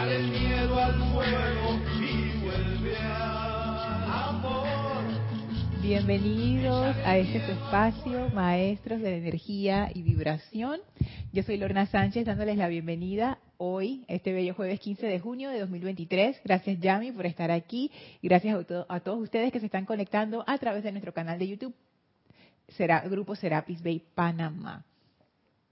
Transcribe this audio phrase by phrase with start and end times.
[0.00, 4.66] Dale miedo al fuego y vuelve a amor.
[5.82, 10.80] Bienvenidos a este espacio, maestros de la energía y vibración.
[11.34, 15.60] Yo soy Lorna Sánchez dándoles la bienvenida hoy, este bello jueves 15 de junio de
[15.60, 16.40] 2023.
[16.44, 17.90] Gracias Yami por estar aquí
[18.22, 21.38] y gracias a, a todos ustedes que se están conectando a través de nuestro canal
[21.38, 21.74] de YouTube,
[22.68, 24.82] será, Grupo Serapis Bay Panamá.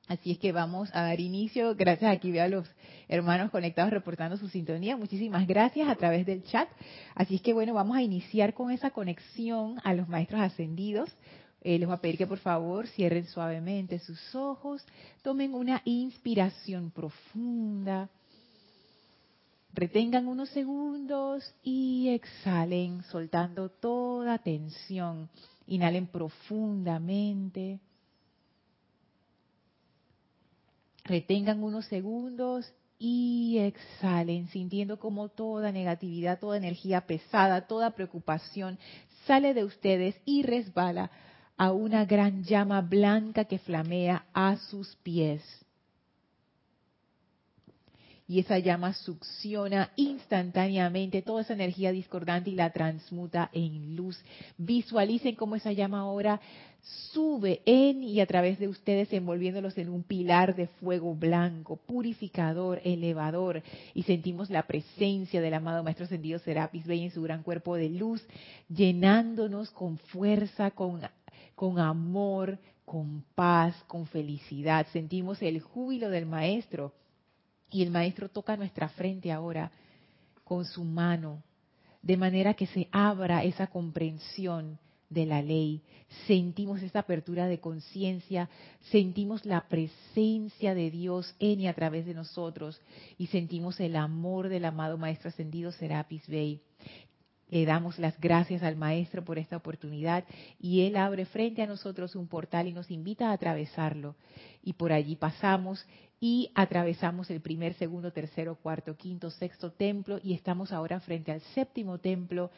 [0.09, 1.75] Así es que vamos a dar inicio.
[1.75, 2.67] Gracias, aquí veo a los
[3.09, 4.97] hermanos conectados reportando su sintonía.
[4.97, 6.67] Muchísimas gracias a través del chat.
[7.15, 11.11] Así es que bueno, vamos a iniciar con esa conexión a los maestros ascendidos.
[11.61, 14.83] Eh, les voy a pedir que por favor cierren suavemente sus ojos,
[15.23, 18.09] tomen una inspiración profunda,
[19.75, 25.29] retengan unos segundos y exhalen soltando toda tensión.
[25.67, 27.81] Inhalen profundamente.
[31.09, 38.79] Retengan unos segundos y exhalen, sintiendo como toda negatividad, toda energía pesada, toda preocupación
[39.27, 41.11] sale de ustedes y resbala
[41.57, 45.43] a una gran llama blanca que flamea a sus pies
[48.29, 54.23] y esa llama succiona instantáneamente toda esa energía discordante y la transmuta en luz.
[54.59, 56.39] Visualicen cómo esa llama ahora
[57.13, 62.83] sube en y a través de ustedes envolviéndolos en un pilar de fuego blanco, purificador,
[62.85, 63.63] elevador
[63.95, 67.89] y sentimos la presencia del amado Maestro Ascendido Serapis Bey en su gran cuerpo de
[67.89, 68.23] luz,
[68.69, 71.01] llenándonos con fuerza, con,
[71.55, 74.87] con amor, con paz, con felicidad.
[74.93, 76.93] Sentimos el júbilo del Maestro
[77.71, 79.71] y el Maestro toca nuestra frente ahora
[80.45, 81.43] con su mano,
[82.03, 84.79] de manera que se abra esa comprensión
[85.11, 85.83] de la ley.
[86.27, 88.49] Sentimos esa apertura de conciencia,
[88.91, 92.81] sentimos la presencia de Dios en y a través de nosotros
[93.19, 96.63] y sentimos el amor del amado Maestro Ascendido Serapis Bey.
[97.51, 100.25] Le damos las gracias al Maestro por esta oportunidad
[100.61, 104.17] y Él abre frente a nosotros un portal y nos invita a atravesarlo.
[104.63, 105.85] Y por allí pasamos
[106.21, 111.41] y atravesamos el primer, segundo, tercero, cuarto, quinto, sexto templo y estamos ahora frente al
[111.55, 112.51] séptimo templo,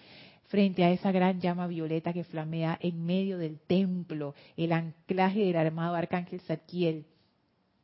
[0.45, 5.57] frente a esa gran llama violeta que flamea en medio del templo, el anclaje del
[5.57, 7.07] armado arcángel Zadkiel.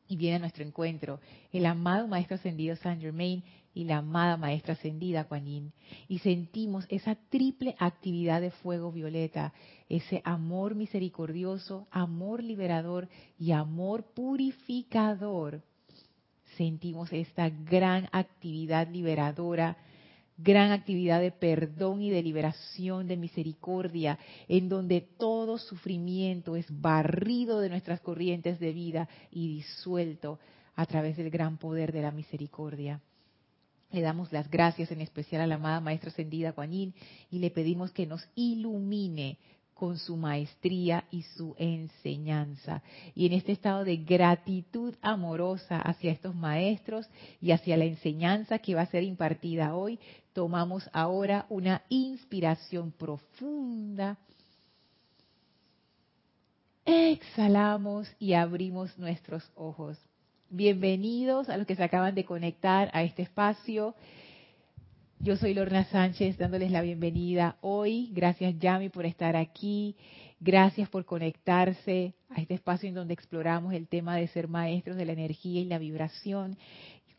[0.09, 1.21] Y viene a nuestro encuentro
[1.53, 3.43] el amado Maestro Ascendido Saint Germain
[3.77, 5.71] y la amada Maestra Ascendida Kuan
[6.09, 9.53] Y sentimos esa triple actividad de fuego violeta,
[9.91, 13.07] ese amor misericordioso, amor liberador
[13.39, 15.61] y amor purificador.
[16.57, 19.77] Sentimos esta gran actividad liberadora,
[20.39, 27.61] gran actividad de perdón y de liberación, de misericordia, en donde todo sufrimiento es barrido
[27.61, 30.39] de nuestras corrientes de vida y disuelto
[30.77, 33.03] a través del gran poder de la misericordia.
[33.93, 36.93] Le damos las gracias en especial a la amada Maestra Ascendida Kuan y
[37.31, 39.39] le pedimos que nos ilumine
[39.77, 42.83] con su maestría y su enseñanza.
[43.15, 47.07] Y en este estado de gratitud amorosa hacia estos maestros
[47.43, 50.01] y hacia la enseñanza que va a ser impartida hoy,
[50.33, 54.17] tomamos ahora una inspiración profunda.
[56.87, 59.99] Exhalamos y abrimos nuestros ojos.
[60.51, 63.97] Bienvenidos a los que se acaban de conectar a este espacio.
[65.19, 68.11] Yo soy Lorna Sánchez dándoles la bienvenida hoy.
[68.13, 69.97] Gracias Yami por estar aquí.
[70.39, 75.05] Gracias por conectarse a este espacio en donde exploramos el tema de ser maestros de
[75.05, 76.57] la energía y la vibración.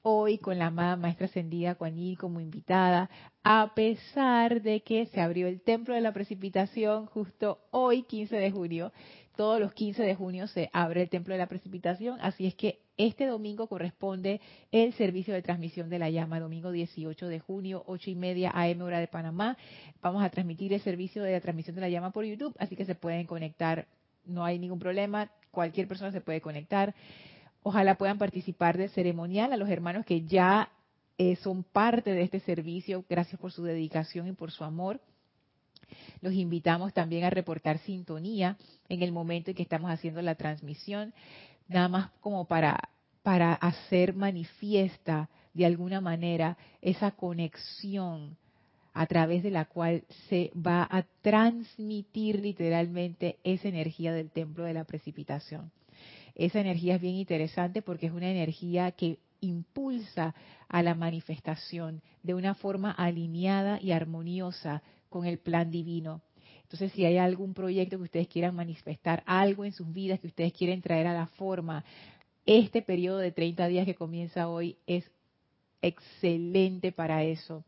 [0.03, 3.09] Hoy con la amada maestra ascendida Kuan como invitada,
[3.43, 8.51] a pesar de que se abrió el templo de la precipitación justo hoy, 15 de
[8.51, 8.93] junio.
[9.35, 12.86] Todos los 15 de junio se abre el templo de la precipitación, así es que
[12.97, 14.41] este domingo corresponde
[14.71, 18.81] el servicio de transmisión de la llama, domingo 18 de junio, 8 y media AM
[18.81, 19.57] hora de Panamá.
[20.01, 22.85] Vamos a transmitir el servicio de la transmisión de la llama por YouTube, así que
[22.85, 23.87] se pueden conectar,
[24.25, 26.95] no hay ningún problema, cualquier persona se puede conectar.
[27.63, 30.71] Ojalá puedan participar del ceremonial a los hermanos que ya
[31.17, 33.03] eh, son parte de este servicio.
[33.09, 35.01] Gracias por su dedicación y por su amor.
[36.21, 38.57] Los invitamos también a reportar sintonía
[38.89, 41.13] en el momento en que estamos haciendo la transmisión
[41.67, 42.89] nada más como para,
[43.23, 48.37] para hacer manifiesta de alguna manera esa conexión
[48.93, 54.73] a través de la cual se va a transmitir literalmente esa energía del templo de
[54.73, 55.71] la precipitación.
[56.33, 60.35] Esa energía es bien interesante porque es una energía que impulsa
[60.67, 66.21] a la manifestación de una forma alineada y armoniosa con el plan divino.
[66.67, 70.51] Entonces, si hay algún proyecto que ustedes quieran manifestar, algo en sus vidas que ustedes
[70.51, 71.85] quieren traer a la forma,
[72.45, 75.09] este periodo de 30 días que comienza hoy es
[75.81, 77.63] excelente para eso.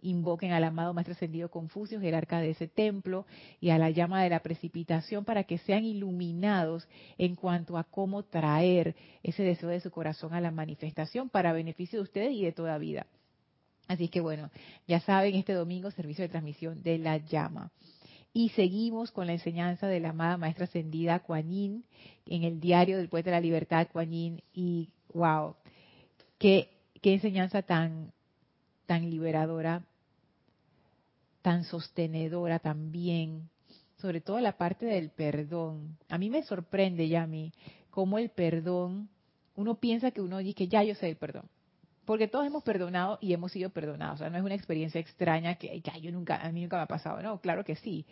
[0.00, 3.26] Invoquen al amado Maestro Ascendido Confucio, jerarca de ese templo,
[3.60, 6.88] y a la llama de la precipitación para que sean iluminados
[7.18, 11.98] en cuanto a cómo traer ese deseo de su corazón a la manifestación para beneficio
[11.98, 13.06] de ustedes y de toda vida.
[13.86, 14.50] Así que bueno,
[14.86, 17.70] ya saben, este domingo servicio de transmisión de la llama.
[18.32, 21.84] Y seguimos con la enseñanza de la amada maestra ascendida Kuan Yin
[22.26, 24.42] en el diario del Puente de la Libertad Kuan Yin.
[24.54, 25.56] Y wow,
[26.38, 26.70] qué,
[27.02, 28.12] qué enseñanza tan,
[28.86, 29.82] tan liberadora,
[31.42, 33.48] tan sostenedora también,
[33.98, 35.98] sobre todo la parte del perdón.
[36.08, 37.52] A mí me sorprende, Yami,
[37.90, 39.08] cómo el perdón,
[39.56, 41.48] uno piensa que uno dice ya yo sé el perdón
[42.10, 44.16] porque todos hemos perdonado y hemos sido perdonados.
[44.16, 45.80] O sea, no es una experiencia extraña que
[46.10, 47.22] nunca, a mí nunca me ha pasado.
[47.22, 48.04] No, claro que sí.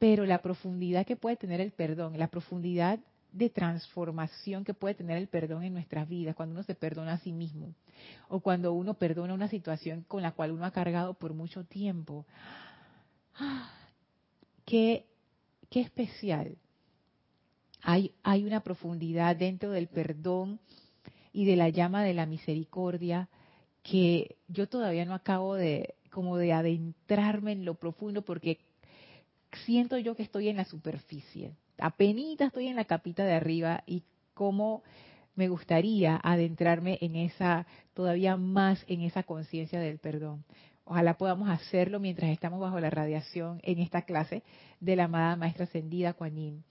[0.00, 2.98] Pero la profundidad que puede tener el perdón, la profundidad
[3.30, 7.18] de transformación que puede tener el perdón en nuestras vidas, cuando uno se perdona a
[7.18, 7.72] sí mismo,
[8.28, 12.26] o cuando uno perdona una situación con la cual uno ha cargado por mucho tiempo.
[14.64, 15.06] Qué,
[15.70, 16.56] qué especial.
[17.80, 20.58] Hay, hay una profundidad dentro del perdón
[21.32, 23.28] y de la llama de la misericordia
[23.82, 28.58] que yo todavía no acabo de como de adentrarme en lo profundo porque
[29.64, 31.54] siento yo que estoy en la superficie.
[31.78, 34.02] Apenas estoy en la capita de arriba y
[34.34, 34.82] cómo
[35.34, 40.44] me gustaría adentrarme en esa, todavía más en esa conciencia del perdón.
[40.84, 44.42] Ojalá podamos hacerlo mientras estamos bajo la radiación en esta clase
[44.80, 46.64] de la amada Maestra Ascendida Kuan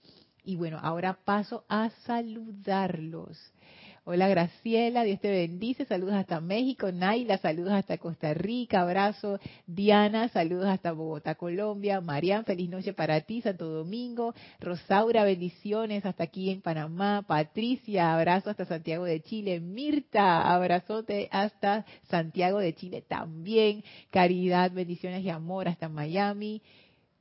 [0.44, 3.38] Y bueno, ahora paso a saludarlos.
[4.04, 10.28] Hola Graciela, Dios te bendice, saludos hasta México, Naila, saludos hasta Costa Rica, abrazo, Diana,
[10.30, 16.50] saludos hasta Bogotá, Colombia, Marian, feliz noche para ti, Santo Domingo, Rosaura, bendiciones hasta aquí
[16.50, 23.84] en Panamá, Patricia, abrazo hasta Santiago de Chile, Mirta, abrazote hasta Santiago de Chile también,
[24.10, 26.60] Caridad, bendiciones y amor hasta Miami,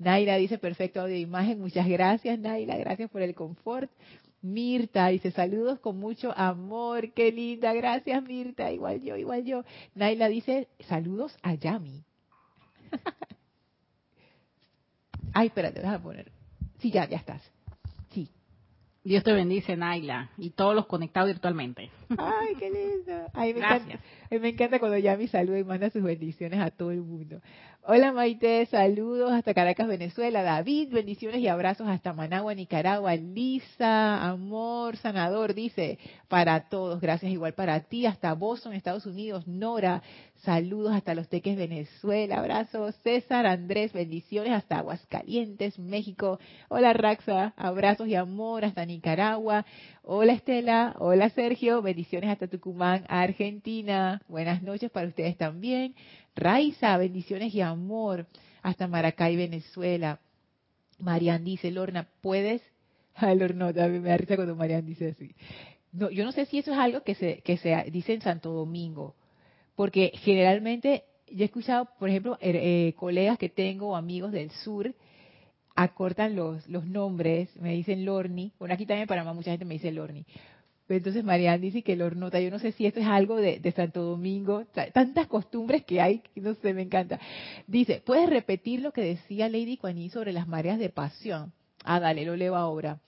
[0.01, 3.91] Naila dice perfecto audio e imagen, muchas gracias Naila, gracias por el confort.
[4.41, 9.63] Mirta dice saludos con mucho amor, qué linda, gracias Mirta, igual yo, igual yo.
[9.95, 12.03] Naila dice saludos a Yami.
[15.33, 16.31] Ay, espérate, déjame poner.
[16.79, 17.41] Sí, ya, ya estás.
[18.09, 18.29] Sí.
[19.03, 21.89] Dios te bendice, Naila, y todos los conectados virtualmente.
[22.17, 23.27] Ay, qué lindo.
[23.33, 23.88] Ay, me Gracias.
[23.88, 27.41] encanta, ay, me encanta cuando Yami saluda y manda sus bendiciones a todo el mundo.
[27.83, 30.43] Hola Maite, saludos hasta Caracas, Venezuela.
[30.43, 33.15] David, bendiciones y abrazos hasta Managua, Nicaragua.
[33.15, 35.97] Lisa, amor, sanador, dice,
[36.27, 38.05] para todos, gracias igual para ti.
[38.05, 39.47] Hasta Boston, Estados Unidos.
[39.47, 40.03] Nora,
[40.43, 42.37] saludos hasta Los Teques, Venezuela.
[42.37, 42.93] Abrazos.
[43.03, 46.39] César, Andrés, bendiciones hasta Aguascalientes, México.
[46.69, 49.65] Hola Raxa, abrazos y amor hasta Nicaragua.
[50.03, 54.21] Hola Estela, hola Sergio, bendiciones hasta Tucumán, Argentina.
[54.27, 55.95] Buenas noches para ustedes también.
[56.35, 58.27] Raiza, bendiciones y amor
[58.61, 60.19] hasta Maracay, Venezuela.
[60.99, 62.61] Marian dice, Lorna, ¿puedes?
[63.15, 65.35] Ay, Lornota, me da risa cuando Marian dice así.
[65.91, 68.51] No, yo no sé si eso es algo que se, que se dice en Santo
[68.51, 69.15] Domingo,
[69.75, 74.51] porque generalmente yo he escuchado, por ejemplo, er- eh, colegas que tengo o amigos del
[74.51, 74.93] sur,
[75.75, 79.73] acortan los, los nombres, me dicen Lorni, bueno, aquí también en Panamá mucha gente me
[79.75, 80.25] dice Lorni,
[80.87, 84.01] pero entonces Marian dice que Lornota, yo no sé si esto es algo de, Santo
[84.03, 87.19] Domingo, ta- tantas costumbres que hay, no sé, me encanta.
[87.67, 91.53] Dice, ¿puedes repetir lo que decía Lady Kuan sobre las mareas de pasión?
[91.83, 93.00] Ah, dale, lo leo ahora.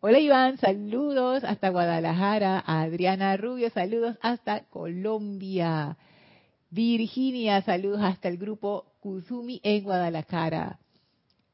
[0.00, 2.64] Hola Iván, saludos hasta Guadalajara.
[2.66, 5.98] Adriana Rubio, saludos hasta Colombia.
[6.70, 10.78] Virginia, saludos hasta el grupo Kuzumi en Guadalajara.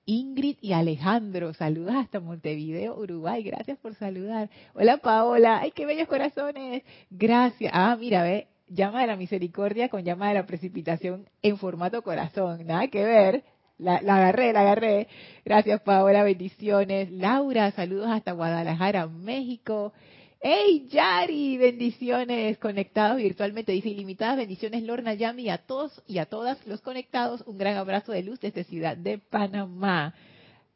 [0.07, 3.43] Ingrid y Alejandro, saludos hasta Montevideo, Uruguay.
[3.43, 4.49] Gracias por saludar.
[4.75, 6.85] Hola Paola, ay, qué bellos corazones.
[7.11, 7.73] Gracias.
[7.75, 12.65] Ah, mira, ve, llama de la misericordia con llama de la precipitación en formato corazón.
[12.67, 13.43] Nada que ver.
[13.79, 15.09] La, la agarré, la agarré.
[15.45, 17.11] Gracias Paola, bendiciones.
[17.11, 19.93] Laura, saludos hasta Guadalajara, México.
[20.41, 21.57] ¡Hey, Yari!
[21.59, 23.73] Bendiciones, conectados virtualmente.
[23.73, 27.43] Dice ilimitadas bendiciones, Lorna Yami, a todos y a todas los conectados.
[27.47, 30.15] Un gran abrazo de luz desde Ciudad de Panamá.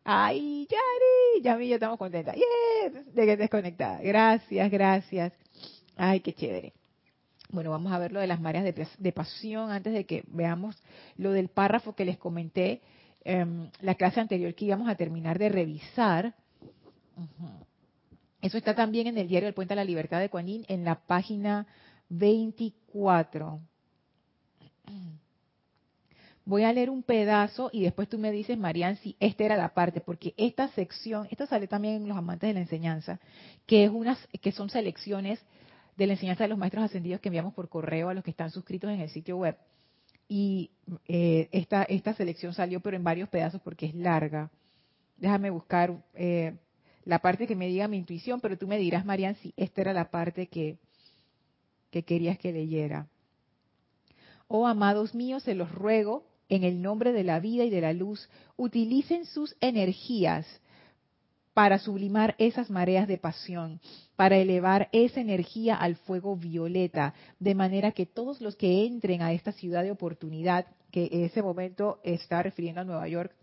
[0.02, 1.42] ¡Ay, Yari!
[1.42, 2.34] Yami y yo estamos contentas.
[2.36, 3.02] ¡Yeah!
[3.12, 4.00] De que estés conectada.
[4.02, 5.32] Gracias, gracias.
[5.96, 6.72] ¡Ay, qué chévere!
[7.50, 10.22] Bueno, vamos a ver lo de las mareas de, pas- de pasión antes de que
[10.28, 10.76] veamos
[11.16, 12.80] lo del párrafo que les comenté
[13.24, 16.34] em, la clase anterior que íbamos a terminar de revisar.
[17.16, 17.66] Ujú.
[18.42, 20.94] Eso está también en el diario El Puente a la Libertad de Yin, en la
[20.94, 21.66] página
[22.08, 23.60] 24.
[26.44, 29.74] Voy a leer un pedazo y después tú me dices, Marian, si esta era la
[29.74, 33.20] parte, porque esta sección, esto sale también en los amantes de la enseñanza,
[33.66, 35.38] que es unas, que son selecciones
[35.96, 38.50] de la enseñanza de los maestros ascendidos que enviamos por correo a los que están
[38.50, 39.56] suscritos en el sitio web.
[40.28, 40.70] Y
[41.06, 44.50] eh, esta, esta selección salió, pero en varios pedazos porque es larga.
[45.18, 46.56] Déjame buscar eh,
[47.10, 49.92] la parte que me diga mi intuición, pero tú me dirás, Marian, si esta era
[49.92, 50.78] la parte que,
[51.90, 53.08] que querías que leyera.
[54.46, 57.92] Oh, amados míos, se los ruego, en el nombre de la vida y de la
[57.92, 60.46] luz, utilicen sus energías
[61.52, 63.80] para sublimar esas mareas de pasión,
[64.14, 69.32] para elevar esa energía al fuego violeta, de manera que todos los que entren a
[69.32, 73.34] esta ciudad de oportunidad, que en ese momento está refiriendo a Nueva York,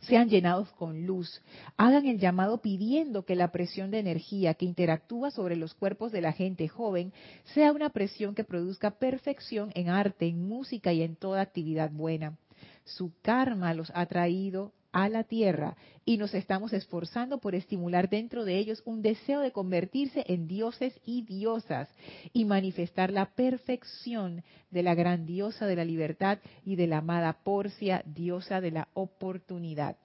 [0.00, 1.42] sean llenados con luz.
[1.76, 6.20] Hagan el llamado pidiendo que la presión de energía que interactúa sobre los cuerpos de
[6.20, 7.12] la gente joven
[7.54, 12.38] sea una presión que produzca perfección en arte, en música y en toda actividad buena.
[12.84, 18.44] Su karma los ha traído a la tierra y nos estamos esforzando por estimular dentro
[18.44, 21.88] de ellos un deseo de convertirse en dioses y diosas
[22.32, 27.32] y manifestar la perfección de la gran diosa de la libertad y de la amada
[27.44, 29.96] Porcia, diosa de la oportunidad.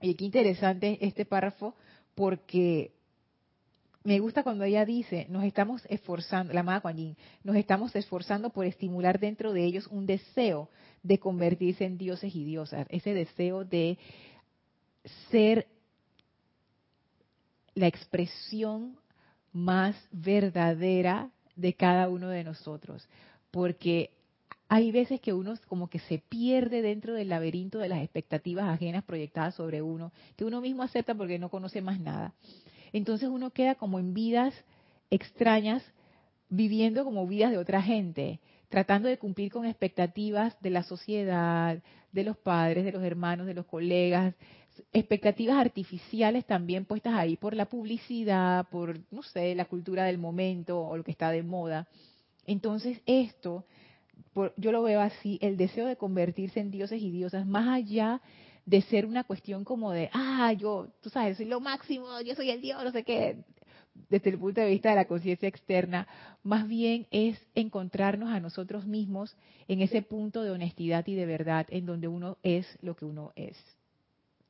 [0.00, 1.74] Y qué interesante este párrafo
[2.14, 2.92] porque
[4.04, 8.64] me gusta cuando ella dice, nos estamos esforzando, la amada Kuan nos estamos esforzando por
[8.64, 10.70] estimular dentro de ellos un deseo
[11.02, 13.98] de convertirse en dioses y diosas, ese deseo de
[15.30, 15.66] ser
[17.74, 18.96] la expresión
[19.52, 23.08] más verdadera de cada uno de nosotros,
[23.50, 24.10] porque
[24.68, 29.02] hay veces que uno como que se pierde dentro del laberinto de las expectativas ajenas
[29.04, 32.34] proyectadas sobre uno, que uno mismo acepta porque no conoce más nada.
[32.92, 34.54] Entonces uno queda como en vidas
[35.10, 35.82] extrañas,
[36.50, 41.82] viviendo como vidas de otra gente, tratando de cumplir con expectativas de la sociedad,
[42.12, 44.34] de los padres, de los hermanos, de los colegas,
[44.92, 50.80] expectativas artificiales también puestas ahí por la publicidad, por, no sé, la cultura del momento
[50.80, 51.88] o lo que está de moda.
[52.46, 53.64] Entonces esto,
[54.56, 58.20] yo lo veo así, el deseo de convertirse en dioses y diosas, más allá
[58.64, 62.50] de ser una cuestión como de, ah, yo, tú sabes, soy lo máximo, yo soy
[62.50, 63.38] el Dios, no sé qué,
[64.08, 66.06] desde el punto de vista de la conciencia externa,
[66.42, 69.36] más bien es encontrarnos a nosotros mismos
[69.68, 73.32] en ese punto de honestidad y de verdad, en donde uno es lo que uno
[73.36, 73.56] es.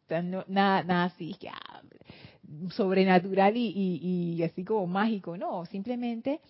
[0.09, 1.83] nada, nada así, que, ah,
[2.71, 3.71] sobrenatural y,
[4.37, 6.41] y así como mágico, no, simplemente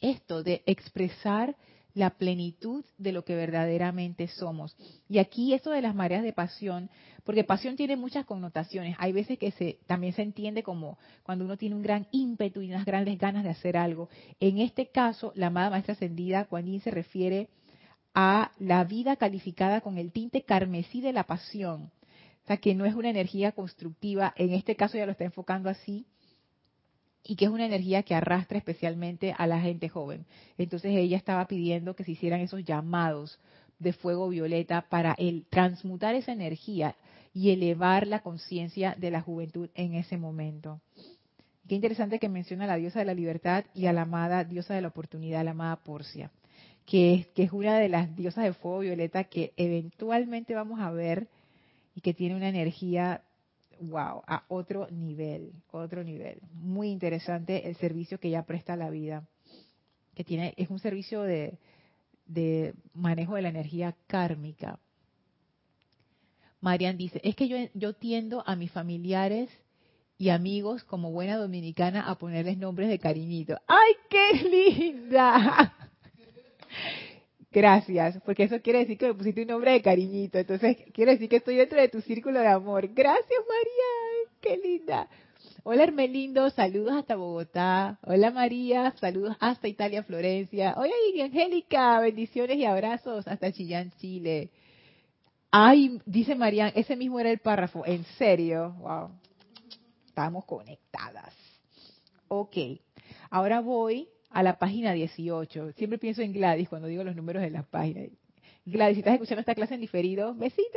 [0.00, 1.56] esto de expresar
[1.94, 4.76] la plenitud de lo que verdaderamente somos.
[5.08, 6.90] Y aquí esto de las mareas de pasión,
[7.24, 8.96] porque pasión tiene muchas connotaciones.
[8.98, 12.70] Hay veces que se también se entiende como cuando uno tiene un gran ímpetu y
[12.70, 14.08] unas grandes ganas de hacer algo.
[14.40, 17.48] En este caso, la amada maestra ascendida, Juanín se refiere
[18.14, 21.90] a la vida calificada con el tinte carmesí de la pasión.
[22.44, 24.32] O sea, que no es una energía constructiva.
[24.36, 26.06] En este caso ya lo está enfocando así
[27.28, 30.24] y que es una energía que arrastra especialmente a la gente joven.
[30.56, 33.38] Entonces ella estaba pidiendo que se hicieran esos llamados
[33.78, 36.96] de fuego violeta para el transmutar esa energía
[37.34, 40.80] y elevar la conciencia de la juventud en ese momento.
[41.68, 44.72] Qué interesante que menciona a la diosa de la libertad y a la amada diosa
[44.74, 46.30] de la oportunidad, la amada Porcia,
[46.86, 50.90] que es, que es una de las diosas de fuego violeta que eventualmente vamos a
[50.90, 51.28] ver
[51.94, 53.20] y que tiene una energía
[53.80, 56.40] wow, a otro nivel, otro nivel.
[56.52, 59.26] Muy interesante el servicio que ella presta a la vida,
[60.14, 61.58] que tiene, es un servicio de,
[62.26, 64.78] de manejo de la energía kármica.
[66.60, 69.50] Marian dice, es que yo, yo tiendo a mis familiares
[70.18, 73.58] y amigos como buena dominicana a ponerles nombres de cariñito.
[73.66, 75.74] ¡Ay, qué linda!
[77.58, 80.38] Gracias, porque eso quiere decir que me pusiste un nombre de cariñito.
[80.38, 82.86] Entonces, quiere decir que estoy dentro de tu círculo de amor.
[82.94, 84.30] Gracias, María.
[84.40, 85.08] Qué linda.
[85.64, 86.50] Hola, Hermelindo.
[86.50, 87.98] Saludos hasta Bogotá.
[88.04, 88.94] Hola, María.
[89.00, 90.76] Saludos hasta Italia, Florencia.
[90.76, 90.92] Hola,
[91.24, 91.98] Angélica.
[91.98, 94.50] Bendiciones y abrazos hasta Chillán, Chile.
[95.50, 97.84] Ay, dice María, ese mismo era el párrafo.
[97.84, 98.76] ¿En serio?
[98.78, 99.10] Wow.
[100.06, 101.34] Estamos conectadas.
[102.28, 102.56] Ok.
[103.30, 105.72] Ahora voy a la página 18.
[105.72, 108.08] Siempre pienso en Gladys cuando digo los números de las páginas.
[108.64, 110.72] Gladys, si estás escuchando esta clase en diferido, besitos.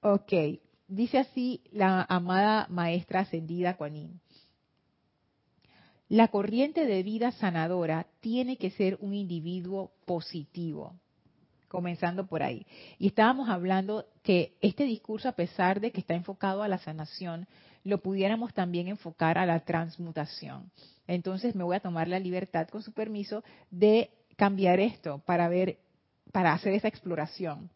[0.00, 4.20] Ok, dice así la amada maestra ascendida Kuan
[6.08, 11.00] La corriente de vida sanadora tiene que ser un individuo positivo,
[11.68, 12.66] comenzando por ahí.
[12.98, 17.46] Y estábamos hablando que este discurso, a pesar de que está enfocado a la sanación,
[17.82, 20.70] lo pudiéramos también enfocar a la transmutación.
[21.06, 25.78] Entonces me voy a tomar la libertad, con su permiso, de cambiar esto para ver,
[26.32, 27.70] para hacer esa exploración.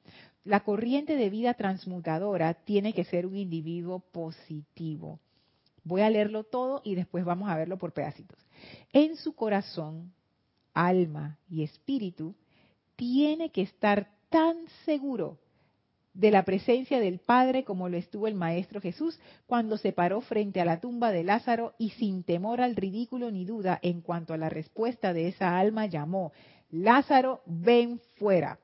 [0.44, 5.20] La corriente de vida transmutadora tiene que ser un individuo positivo.
[5.84, 8.38] Voy a leerlo todo y después vamos a verlo por pedacitos.
[8.92, 10.12] En su corazón,
[10.72, 12.34] alma y espíritu,
[12.96, 15.38] tiene que estar tan seguro
[16.14, 20.60] de la presencia del Padre como lo estuvo el Maestro Jesús cuando se paró frente
[20.60, 24.38] a la tumba de Lázaro y sin temor al ridículo ni duda en cuanto a
[24.38, 26.32] la respuesta de esa alma llamó,
[26.70, 28.58] Lázaro, ven fuera.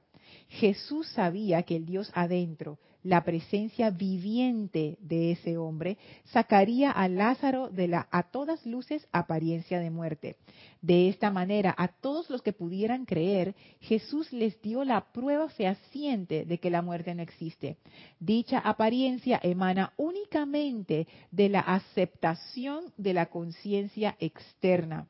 [0.48, 7.68] Jesús sabía que el Dios adentro, la presencia viviente de ese hombre, sacaría a Lázaro
[7.68, 10.36] de la a todas luces apariencia de muerte.
[10.82, 16.44] De esta manera, a todos los que pudieran creer, Jesús les dio la prueba fehaciente
[16.44, 17.76] de que la muerte no existe.
[18.18, 25.06] Dicha apariencia emana únicamente de la aceptación de la conciencia externa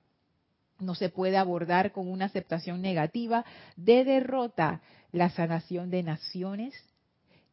[0.81, 3.45] no se puede abordar con una aceptación negativa
[3.77, 4.83] de derrota
[5.13, 6.75] la sanación de naciones,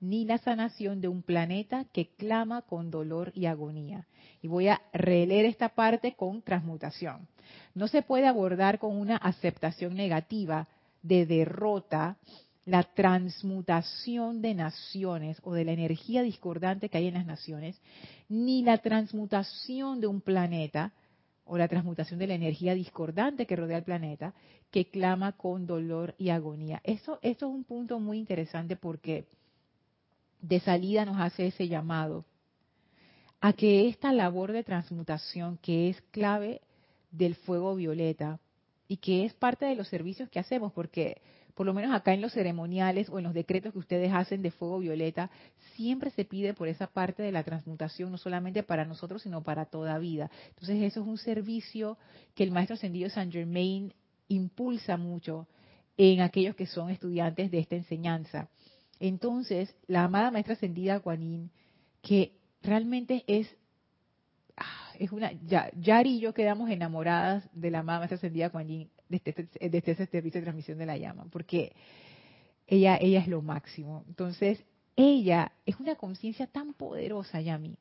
[0.02, 4.08] ni la sanación de un planeta que clama con dolor y agonía.
[4.42, 7.28] Y voy a releer esta parte con transmutación.
[7.76, 10.68] No se puede abordar con una aceptación negativa
[11.04, 12.18] de derrota
[12.66, 17.80] la transmutación de naciones o de la energía discordante que hay en las naciones,
[18.30, 20.94] ni la transmutación de un planeta
[21.44, 24.34] o la transmutación de la energía discordante que rodea el planeta,
[24.70, 26.82] que clama con dolor y agonía.
[26.84, 29.26] Eso, esto es un punto muy interesante porque
[30.42, 32.26] de salida nos hace ese llamado
[33.40, 36.62] a que esta labor de transmutación, que es clave
[37.12, 38.40] del fuego violeta
[38.88, 41.22] y que es parte de los servicios que hacemos, porque
[41.56, 44.52] por lo menos acá en los ceremoniales o en los decretos que ustedes hacen de
[44.52, 45.30] fuego violeta,
[45.76, 49.66] siempre se pide por esa parte de la transmutación, no solamente para nosotros, sino para
[49.66, 50.30] toda vida.
[50.50, 51.98] Entonces eso es un servicio
[52.36, 53.94] que el Maestro Ascendido San Germain
[54.28, 55.48] impulsa mucho
[55.98, 58.50] en aquellos que son estudiantes de esta enseñanza.
[59.02, 61.50] Entonces, la amada maestra ascendida Guanín,
[62.04, 63.48] que realmente es,
[64.56, 68.92] ah, es una, ya, Yari y yo quedamos enamoradas de la amada maestra ascendida Guanín
[69.10, 71.74] desde este, desde este servicio de transmisión de la llama, porque
[72.68, 74.04] ella, ella es lo máximo.
[74.08, 74.64] Entonces,
[74.96, 77.78] ella es una conciencia tan poderosa, Yami.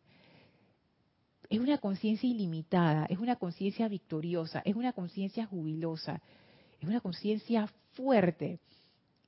[1.51, 6.23] Es una conciencia ilimitada, es una conciencia victoriosa, es una conciencia jubilosa,
[6.81, 8.59] es una conciencia fuerte.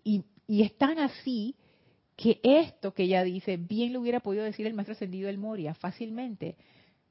[0.03, 1.55] Y, y es tan así
[2.23, 5.75] que esto que ella dice, bien lo hubiera podido decir el maestro ascendido del Moria
[5.75, 6.55] fácilmente.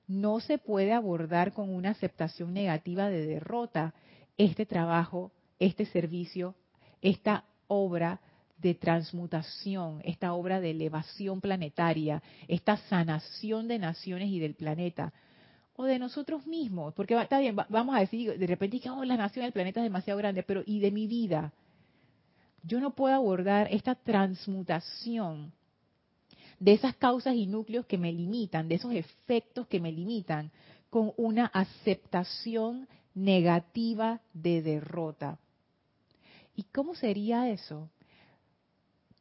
[0.08, 3.94] No se puede abordar con una aceptación negativa de derrota
[4.38, 6.56] este trabajo, este servicio,
[7.02, 8.22] esta obra
[8.58, 15.12] de transmutación, esta obra de elevación planetaria, esta sanación de naciones y del planeta,
[15.76, 19.18] o de nosotros mismos, porque está bien, vamos a decir de repente que oh, la
[19.18, 21.52] nación del planeta es demasiado grande, pero ¿y de mi vida?
[22.64, 25.52] Yo no puedo abordar esta transmutación
[26.60, 30.52] de esas causas y núcleos que me limitan, de esos efectos que me limitan,
[30.92, 35.40] con una aceptación negativa de derrota.
[36.56, 37.90] ¿Y cómo sería eso?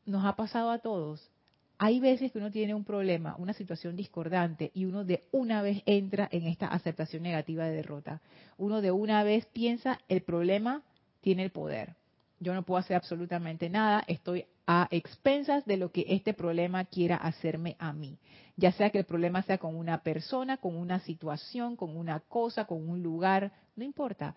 [0.05, 1.31] Nos ha pasado a todos.
[1.79, 5.83] Hay veces que uno tiene un problema, una situación discordante, y uno de una vez
[5.87, 8.21] entra en esta aceptación negativa de derrota.
[8.59, 10.83] Uno de una vez piensa, el problema
[11.23, 12.00] tiene el poder
[12.41, 17.17] yo no puedo hacer absolutamente nada, estoy a expensas de lo que este problema quiera
[17.17, 18.19] hacerme a mí.
[18.57, 22.65] Ya sea que el problema sea con una persona, con una situación, con una cosa,
[22.65, 24.35] con un lugar, no importa.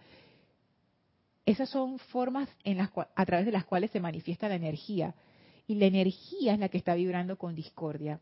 [1.46, 2.50] Esas son formas
[3.16, 5.16] a través de las cuales se manifiesta la energía.
[5.66, 8.20] Y la energía es la que está vibrando con discordia.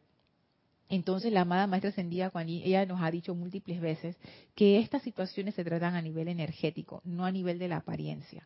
[0.90, 4.18] Entonces la amada maestra ascendida, ella nos ha dicho múltiples veces
[4.54, 8.46] que estas situaciones se tratan a nivel energético, no a nivel de la apariencia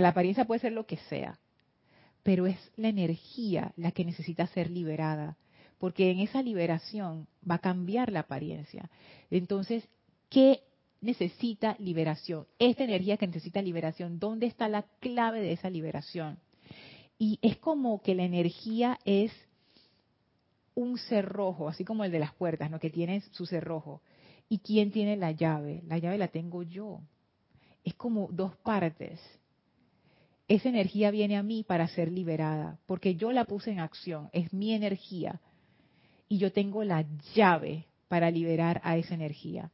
[0.00, 1.38] la apariencia puede ser lo que sea,
[2.22, 5.36] pero es la energía la que necesita ser liberada,
[5.78, 8.90] porque en esa liberación va a cambiar la apariencia.
[9.30, 9.88] Entonces,
[10.28, 10.62] ¿qué
[11.00, 12.46] necesita liberación?
[12.58, 16.38] Esta energía que necesita liberación, ¿dónde está la clave de esa liberación?
[17.18, 19.32] Y es como que la energía es
[20.74, 22.78] un cerrojo, así como el de las puertas, ¿no?
[22.78, 24.02] Que tiene su cerrojo.
[24.48, 25.82] ¿Y quién tiene la llave?
[25.86, 27.00] La llave la tengo yo.
[27.82, 29.20] Es como dos partes
[30.48, 34.52] esa energía viene a mí para ser liberada, porque yo la puse en acción, es
[34.52, 35.40] mi energía,
[36.28, 37.04] y yo tengo la
[37.34, 39.70] llave para liberar a esa energía.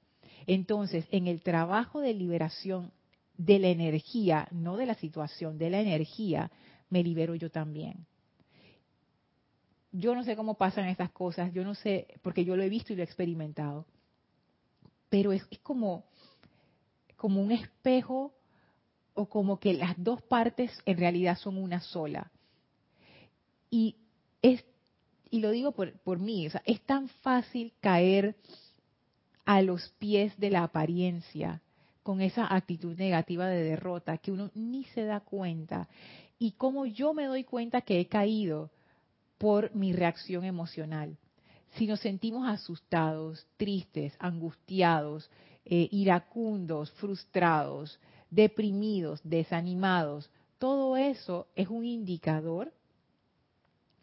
[0.47, 2.91] Entonces, en el trabajo de liberación
[3.37, 6.51] de la energía, no de la situación, de la energía,
[6.89, 8.07] me libero yo también.
[9.93, 12.93] Yo no sé cómo pasan estas cosas, yo no sé, porque yo lo he visto
[12.93, 13.87] y lo he experimentado,
[15.11, 16.05] pero es, es como,
[17.17, 18.33] como un espejo
[19.15, 22.31] o como que las dos partes en realidad son una sola.
[23.71, 23.97] Y
[24.43, 24.65] es
[25.33, 28.37] y lo digo por, por mí, es tan fácil caer
[29.47, 31.63] a los pies de la apariencia,
[32.03, 35.89] con esa actitud negativa de derrota que uno ni se da cuenta.
[36.39, 38.71] Y cómo yo me doy cuenta que he caído
[39.39, 41.17] por mi reacción emocional.
[41.77, 45.31] Si nos sentimos asustados, tristes, angustiados,
[45.65, 47.99] eh, iracundos, frustrados,
[48.33, 52.73] deprimidos, desanimados, todo eso es un indicador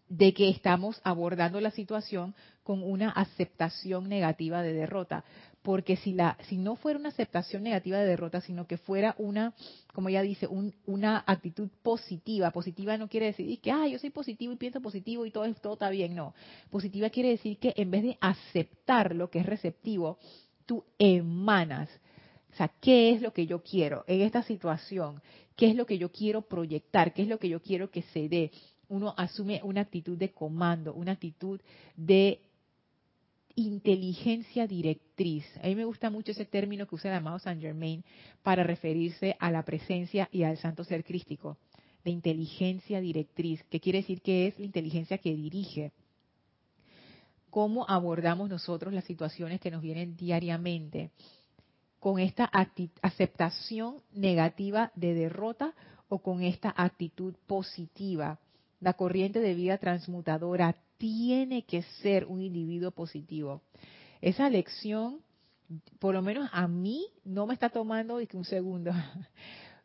[0.07, 5.23] de que estamos abordando la situación con una aceptación negativa de derrota.
[5.61, 9.53] Porque si, la, si no fuera una aceptación negativa de derrota, sino que fuera una,
[9.93, 10.47] como ella dice,
[10.85, 12.51] una actitud positiva.
[12.51, 15.73] Positiva no quiere decir que, ah, yo soy positivo y pienso positivo y todo, todo
[15.73, 16.15] está bien.
[16.15, 16.33] No.
[16.69, 20.17] Positiva quiere decir que en vez de aceptar lo que es receptivo,
[20.65, 21.89] tú emanas.
[22.51, 25.21] O sea, ¿qué es lo que yo quiero en esta situación?
[25.55, 27.13] ¿Qué es lo que yo quiero proyectar?
[27.13, 28.51] ¿Qué es lo que yo quiero que se dé?
[28.89, 31.61] uno asume una actitud de comando, una actitud
[31.95, 32.41] de
[33.55, 35.45] inteligencia directriz.
[35.61, 38.03] A mí me gusta mucho ese término que usa el amado Saint Germain
[38.41, 41.57] para referirse a la presencia y al santo ser crístico,
[42.03, 45.91] de inteligencia directriz, que quiere decir que es la inteligencia que dirige.
[47.49, 51.11] ¿Cómo abordamos nosotros las situaciones que nos vienen diariamente?
[51.99, 52.49] ¿Con esta
[53.01, 55.73] aceptación negativa de derrota
[56.07, 58.39] o con esta actitud positiva?
[58.79, 63.61] la corriente de vida transmutadora tiene que ser un individuo positivo.
[64.21, 65.21] Esa lección,
[65.99, 68.91] por lo menos a mí, no me está tomando un segundo.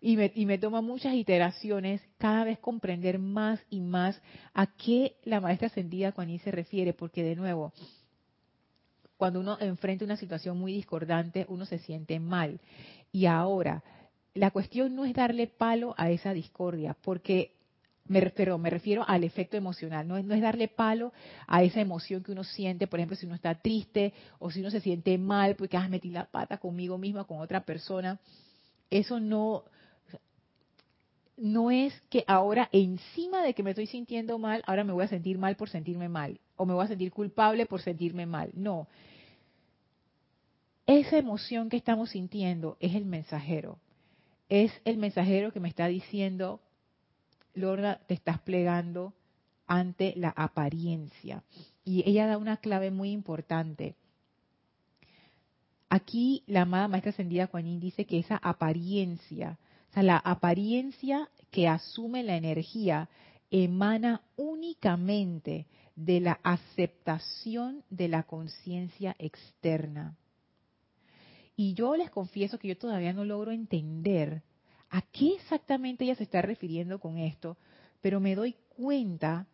[0.00, 4.20] Y me, y me toma muchas iteraciones, cada vez comprender más y más
[4.52, 7.72] a qué la maestra ascendida Juaní se refiere, porque de nuevo,
[9.16, 12.60] cuando uno enfrenta una situación muy discordante, uno se siente mal.
[13.12, 13.82] Y ahora,
[14.34, 17.54] la cuestión no es darle palo a esa discordia, porque
[18.06, 21.12] me refiero, me refiero al efecto emocional, no es, no es darle palo
[21.46, 24.70] a esa emoción que uno siente, por ejemplo, si uno está triste o si uno
[24.70, 28.18] se siente mal porque has ah, metido la pata conmigo misma, con otra persona.
[28.90, 29.64] Eso no,
[31.36, 35.08] no es que ahora encima de que me estoy sintiendo mal, ahora me voy a
[35.08, 38.50] sentir mal por sentirme mal, o me voy a sentir culpable por sentirme mal.
[38.54, 38.88] No.
[40.86, 43.78] Esa emoción que estamos sintiendo es el mensajero.
[44.48, 46.60] Es el mensajero que me está diciendo,
[47.54, 49.14] Lorna, te estás plegando
[49.66, 51.42] ante la apariencia.
[51.84, 53.94] Y ella da una clave muy importante.
[55.88, 59.58] Aquí la amada maestra ascendida Juanín dice que esa apariencia,
[59.94, 63.08] sea, la apariencia que asume la energía
[63.50, 70.16] emana únicamente de la aceptación de la conciencia externa.
[71.56, 74.42] Y yo les confieso que yo todavía no logro entender
[74.90, 77.56] a qué exactamente ella se está refiriendo con esto,
[78.00, 79.46] pero me doy cuenta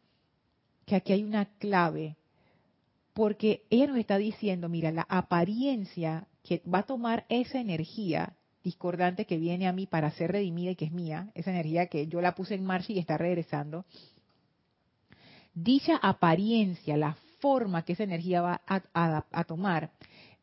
[0.87, 2.17] que aquí hay una clave,
[3.13, 9.27] porque ella nos está diciendo, mira, la apariencia que va a tomar esa energía discordante
[9.27, 12.21] que viene a mí para ser redimida y que es mía, esa energía que yo
[12.21, 13.85] la puse en marcha y está regresando,
[15.55, 19.91] dicha apariencia, la forma que esa energía va a, tomar,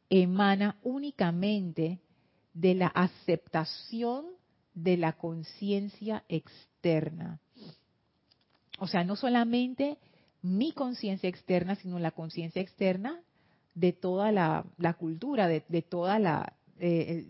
[0.10, 2.00] emana únicamente
[2.54, 4.26] de la aceptación
[4.74, 7.40] de la conciencia externa.
[8.80, 9.98] O sea, no solamente
[10.42, 13.22] mi conciencia externa, sino la conciencia externa
[13.76, 14.66] de toda la,
[14.98, 17.28] cultura, de, toda la eh,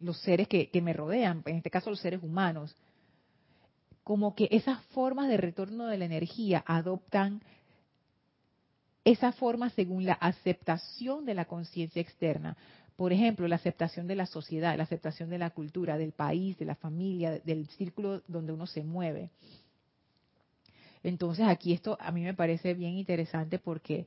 [0.00, 2.74] los seres que, me rodean, en este caso los seres humanos.
[4.04, 7.42] Como que esas formas de retorno de la energía adoptan
[9.04, 12.56] esa forma según la aceptación de la conciencia externa.
[12.96, 16.64] Por ejemplo, la aceptación de la sociedad, la aceptación de la cultura, del país, de
[16.64, 19.30] la familia, del círculo donde uno se mueve.
[21.02, 24.06] Entonces aquí esto a mí me parece bien interesante porque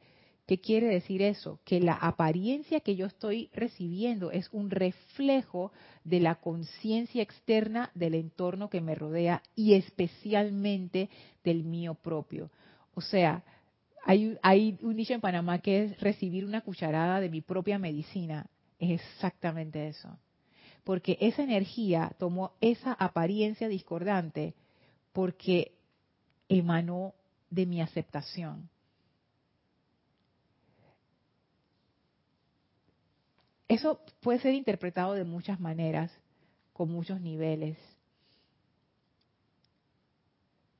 [0.51, 1.61] ¿qué quiere decir eso?
[1.63, 5.71] Que la apariencia que yo estoy recibiendo es un reflejo
[6.03, 11.09] de la conciencia externa del entorno que me rodea y especialmente
[11.45, 12.49] del mío propio.
[12.95, 13.45] O sea,
[14.03, 18.45] hay, un dicho en Panamá que es recibir una cucharada de mi propia medicina
[18.77, 20.09] es exactamente eso.
[20.83, 24.53] Porque esa energía tomó esa apariencia discordante
[25.13, 25.71] porque
[26.49, 27.13] emanó
[27.49, 28.70] de mi aceptación.
[33.71, 36.11] Eso puede ser interpretado de muchas maneras,
[36.73, 37.77] con muchos niveles.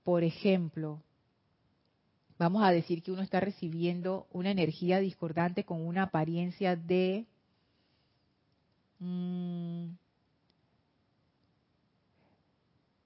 [0.03, 1.01] Por ejemplo,
[2.37, 7.25] vamos a decir que uno está recibiendo una energía discordante con una apariencia de
[8.99, 9.93] Mm.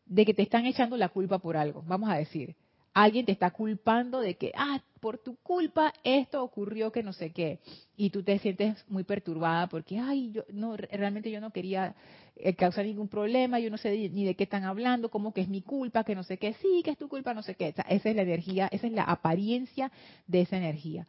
[0.07, 2.55] de que te están echando la culpa por algo, vamos a decir.
[2.93, 7.29] alguien te está culpando de que, ah, por tu culpa esto ocurrió que no sé
[7.29, 7.59] qué.
[7.95, 11.93] Y tú te sientes muy perturbada porque, ay, yo no, realmente yo no quería
[12.37, 15.47] eh, causar ningún problema, yo no sé ni de qué están hablando, cómo que es
[15.47, 17.67] mi culpa, que no sé qué, sí, que es tu culpa, no sé qué.
[17.67, 19.91] esa es la energía, esa es la apariencia
[20.25, 21.05] de esa energía.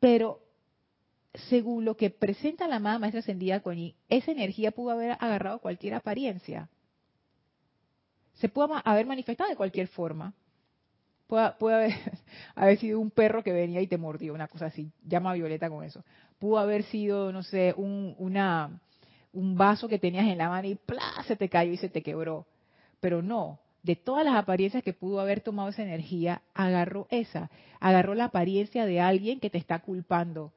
[0.00, 0.40] Pero
[1.48, 5.94] según lo que presenta la amada maestra ascendida Coñi, esa energía pudo haber agarrado cualquier
[5.94, 6.70] apariencia.
[8.34, 10.34] Se pudo haber manifestado de cualquier forma
[11.58, 11.94] puede,
[12.54, 14.90] haber, sido un perro que venía y te mordió, una cosa así.
[15.06, 16.04] Llama a Violeta con eso.
[16.38, 18.80] Pudo haber sido, no sé, un, una,
[19.32, 21.22] un vaso que tenías en la mano y ¡plá!
[21.26, 22.46] se te cayó y se te quebró.
[23.00, 28.14] Pero no, de todas las apariencias que pudo haber tomado esa energía, agarró esa, agarró
[28.14, 30.52] la apariencia de alguien que te está culpando,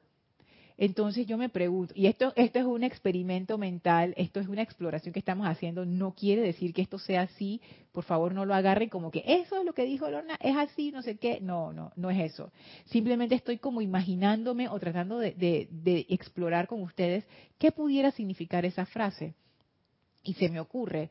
[0.78, 5.14] entonces yo me pregunto, y esto, esto es un experimento mental, esto es una exploración
[5.14, 7.62] que estamos haciendo, no quiere decir que esto sea así,
[7.92, 10.92] por favor no lo agarren como que eso es lo que dijo Lorna, es así,
[10.92, 12.52] no sé qué, no, no, no es eso.
[12.86, 17.24] Simplemente estoy como imaginándome o tratando de, de explorar con ustedes
[17.58, 19.34] qué pudiera significar esa frase.
[20.22, 21.10] Y se me ocurre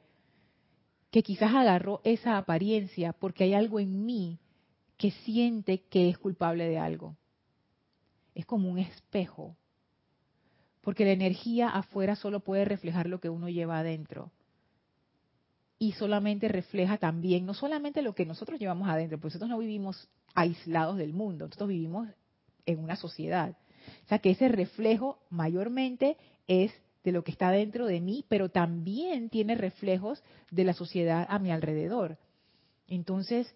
[1.10, 4.38] que quizás agarró esa apariencia porque hay algo en mí
[4.98, 7.16] que siente que es culpable de algo
[8.36, 9.56] es como un espejo,
[10.82, 14.32] porque la energía afuera solo puede reflejar lo que uno lleva adentro.
[15.80, 20.08] Y solamente refleja también, no solamente lo que nosotros llevamos adentro, porque nosotros no vivimos
[20.36, 22.08] aislados del mundo, nosotros vivimos
[22.66, 23.58] en una sociedad.
[24.06, 26.18] O sea que ese reflejo mayormente
[26.48, 26.72] es
[27.04, 31.40] de lo que está dentro de mí, pero también tiene reflejos de la sociedad a
[31.40, 32.18] mi alrededor.
[32.88, 33.54] Entonces,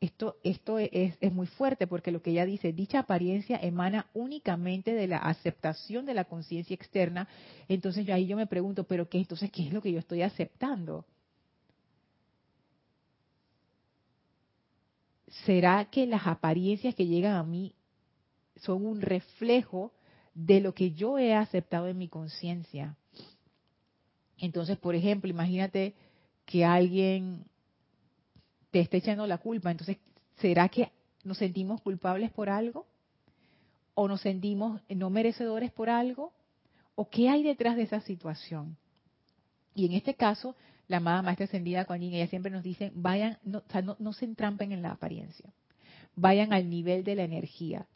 [0.00, 4.94] esto, esto es, es, muy fuerte porque lo que ella dice, dicha apariencia emana únicamente
[4.94, 7.28] de la aceptación de la conciencia externa.
[7.68, 10.22] Entonces yo ahí yo me pregunto, pero qué entonces qué es lo que yo estoy
[10.22, 11.04] aceptando?
[15.44, 17.74] ¿Será que las apariencias que llegan a mí
[18.56, 19.92] son un reflejo
[20.34, 22.96] de lo que yo he aceptado en mi conciencia?
[24.38, 25.94] Entonces, por ejemplo, imagínate
[26.46, 27.44] que alguien
[28.70, 29.70] te esté echando la culpa.
[29.70, 29.98] Entonces,
[30.36, 30.92] ¿será que
[31.24, 32.86] nos sentimos culpables por algo?
[33.94, 36.32] ¿O nos sentimos no merecedores por algo?
[36.94, 38.76] ¿O qué hay detrás de esa situación?
[39.74, 40.56] Y en este caso,
[40.88, 44.24] la amada maestra ascendida Kuan ella siempre nos dice, vayan, no, o sea, no, se
[44.24, 45.52] entrampen en la apariencia,
[46.16, 47.86] vayan al nivel de la energía.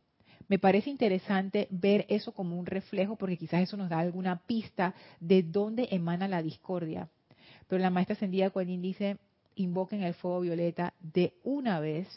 [0.46, 4.94] Me parece interesante ver eso como un reflejo porque quizás eso nos da alguna pista
[5.18, 7.08] de dónde emana la discordia.
[7.66, 9.18] Pero la maestra ascendida Kuan dice,
[9.56, 12.08] invoquen el fuego violeta de una vez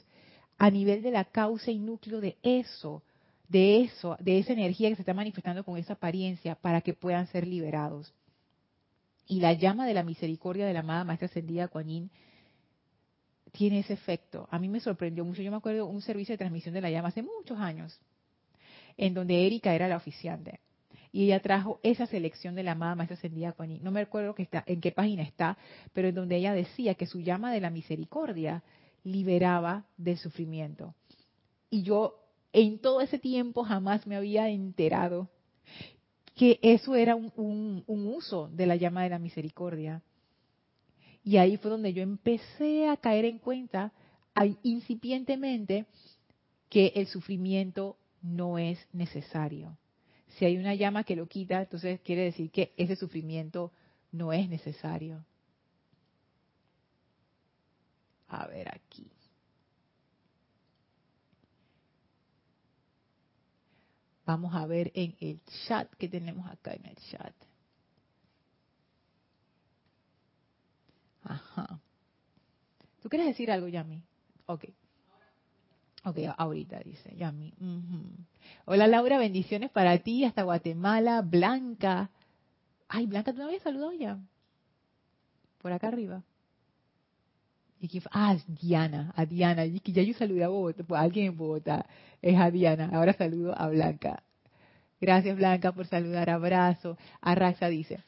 [0.57, 3.03] a nivel de la causa y núcleo de eso,
[3.47, 7.27] de eso, de esa energía que se está manifestando con esa apariencia para que puedan
[7.27, 8.13] ser liberados.
[9.27, 12.09] Y la llama de la misericordia de la amada Maestra Ascendida Kuan
[13.51, 14.47] tiene ese efecto.
[14.51, 15.41] A mí me sorprendió mucho.
[15.41, 17.99] Yo me acuerdo un servicio de transmisión de la llama hace muchos años,
[18.95, 20.59] en donde Erika era la oficiante
[21.11, 24.43] y ella trajo esa selección de la amada maestra ascendida Kuan No me acuerdo que
[24.43, 25.57] está, en qué página está,
[25.93, 28.63] pero en donde ella decía que su llama de la misericordia
[29.03, 30.93] liberaba del sufrimiento.
[31.69, 32.19] Y yo
[32.53, 35.29] en todo ese tiempo jamás me había enterado
[36.35, 40.03] que eso era un uso de la llama de la misericordia.
[41.23, 43.91] Y ahí fue donde yo empecé a caer en cuenta
[44.61, 45.87] incipientemente
[46.69, 49.77] que el sufrimiento no es necesario
[50.37, 53.71] si hay una llama que lo quita, entonces quiere decir que ese sufrimiento
[54.11, 55.25] no es necesario.
[58.27, 59.09] A ver aquí.
[64.25, 67.33] Vamos a ver en el chat que tenemos acá en el chat.
[71.23, 71.79] Ajá.
[73.01, 74.03] ¿Tú quieres decir algo, Yami?
[74.45, 74.65] Ok.
[76.07, 77.53] Ok, ahorita dice Yami.
[78.63, 81.21] Hola Laura, bendiciones para ti hasta Guatemala.
[81.21, 82.09] Blanca.
[82.87, 84.17] Ay, Blanca, ¿tú me habías saludado ya?
[85.61, 86.23] Por acá arriba.
[87.81, 89.63] ¿Y Ah, Diana, a Diana.
[89.83, 91.85] que ya yo saludé a Bogotá, pues, alguien en Bogotá.
[92.21, 92.89] Es a Diana.
[92.93, 94.23] Ahora saludo a Blanca.
[95.01, 96.29] Gracias Blanca por saludar.
[96.29, 96.97] Abrazo.
[97.19, 97.99] Arraxa dice.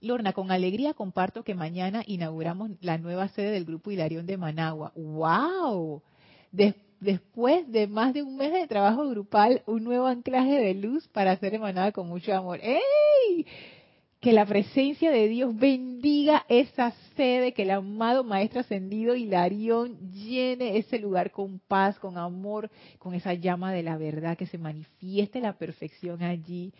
[0.00, 4.90] Lorna, con alegría comparto que mañana inauguramos la nueva sede del Grupo Hilarión de Managua.
[4.96, 6.02] ¡Wow!
[6.50, 11.08] Después después de más de un mes de trabajo grupal, un nuevo anclaje de luz
[11.08, 12.60] para ser emanada con mucho amor.
[12.62, 13.46] ¡Ey!
[14.20, 20.76] Que la presencia de Dios bendiga esa sede, que el amado Maestro Ascendido Hilarión llene
[20.76, 25.40] ese lugar con paz, con amor, con esa llama de la verdad, que se manifieste
[25.40, 26.72] la perfección allí.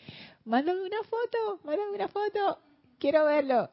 [0.44, 2.58] Mándame una foto, mándame una foto,
[3.00, 3.68] quiero verlo.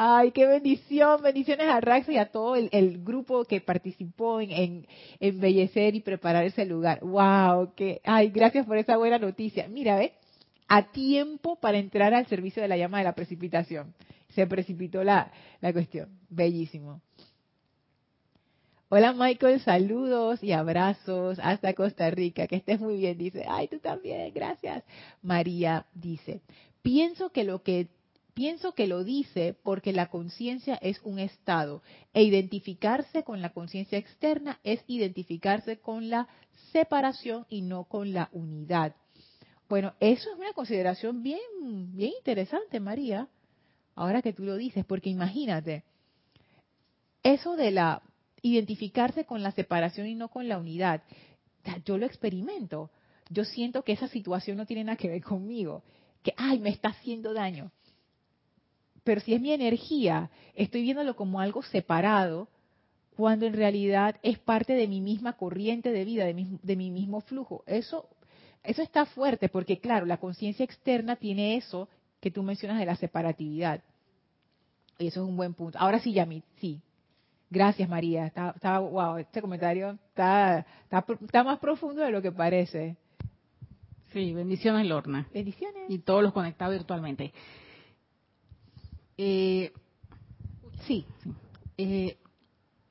[0.00, 4.86] Ay, qué bendición, bendiciones a Raxa y a todo el, grupo que participó en, en,
[5.18, 7.00] embellecer y preparar ese lugar.
[7.00, 9.66] Wow, que, ay, gracias por esa buena noticia.
[9.66, 10.12] Mira, ve,
[10.68, 13.92] a tiempo para entrar al servicio de la llama de la precipitación.
[14.36, 16.16] Se precipitó la, la cuestión.
[16.28, 17.00] Bellísimo.
[18.90, 22.46] Hola Michael, saludos y abrazos hasta Costa Rica.
[22.46, 23.46] Que estés muy bien, dice.
[23.48, 24.84] Ay, tú también, gracias.
[25.22, 26.40] María dice,
[26.82, 27.88] pienso que lo que
[28.38, 31.82] pienso que lo dice porque la conciencia es un estado
[32.14, 36.28] e identificarse con la conciencia externa es identificarse con la
[36.70, 38.94] separación y no con la unidad.
[39.68, 41.40] Bueno, eso es una consideración bien,
[41.96, 43.26] bien interesante, María,
[43.96, 45.82] ahora que tú lo dices, porque imagínate,
[47.24, 48.02] eso de la
[48.40, 51.02] identificarse con la separación y no con la unidad,
[51.84, 52.92] yo lo experimento.
[53.30, 55.82] Yo siento que esa situación no tiene nada que ver conmigo,
[56.22, 57.72] que, ay, me está haciendo daño.
[59.08, 62.46] Pero si es mi energía, estoy viéndolo como algo separado,
[63.16, 66.90] cuando en realidad es parte de mi misma corriente de vida, de mi, de mi
[66.90, 67.64] mismo flujo.
[67.66, 68.06] Eso
[68.62, 71.88] eso está fuerte porque, claro, la conciencia externa tiene eso
[72.20, 73.82] que tú mencionas de la separatividad.
[74.98, 75.78] Y eso es un buen punto.
[75.78, 76.82] Ahora sí, Yamit, sí.
[77.48, 78.26] Gracias, María.
[78.26, 80.66] Está, wow, este comentario está,
[81.22, 82.98] está, más profundo de lo que parece.
[84.12, 85.26] Sí, bendiciones, Lorna.
[85.32, 85.88] Bendiciones.
[85.88, 87.32] Y todos los conectados virtualmente.
[89.18, 89.72] Eh,
[90.86, 91.04] sí.
[91.76, 92.16] Eh,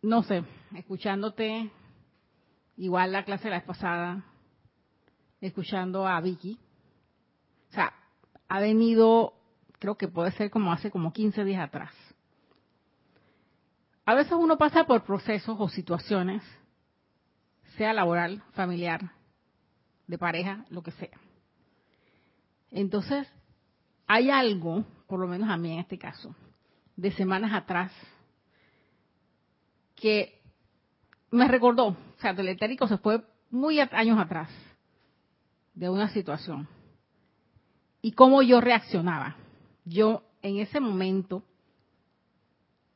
[0.02, 0.44] no sé,
[0.76, 1.72] escuchándote,
[2.76, 4.24] igual la clase de la vez pasada,
[5.42, 6.60] escuchando a Vicky.
[7.70, 7.94] O sea,
[8.48, 9.34] ha venido,
[9.80, 11.92] creo que puede ser como hace como 15 días atrás.
[14.06, 16.42] A veces uno pasa por procesos o situaciones,
[17.76, 19.12] sea laboral, familiar,
[20.08, 21.20] de pareja, lo que sea.
[22.72, 23.28] Entonces,
[24.08, 26.36] hay algo, por lo menos a mí en este caso,
[26.96, 27.92] de semanas atrás,
[29.96, 30.42] que
[31.32, 34.50] me recordó, o sea, del etérico se fue muy años atrás,
[35.74, 36.68] de una situación
[38.02, 39.36] y cómo yo reaccionaba.
[39.86, 41.44] Yo en ese momento,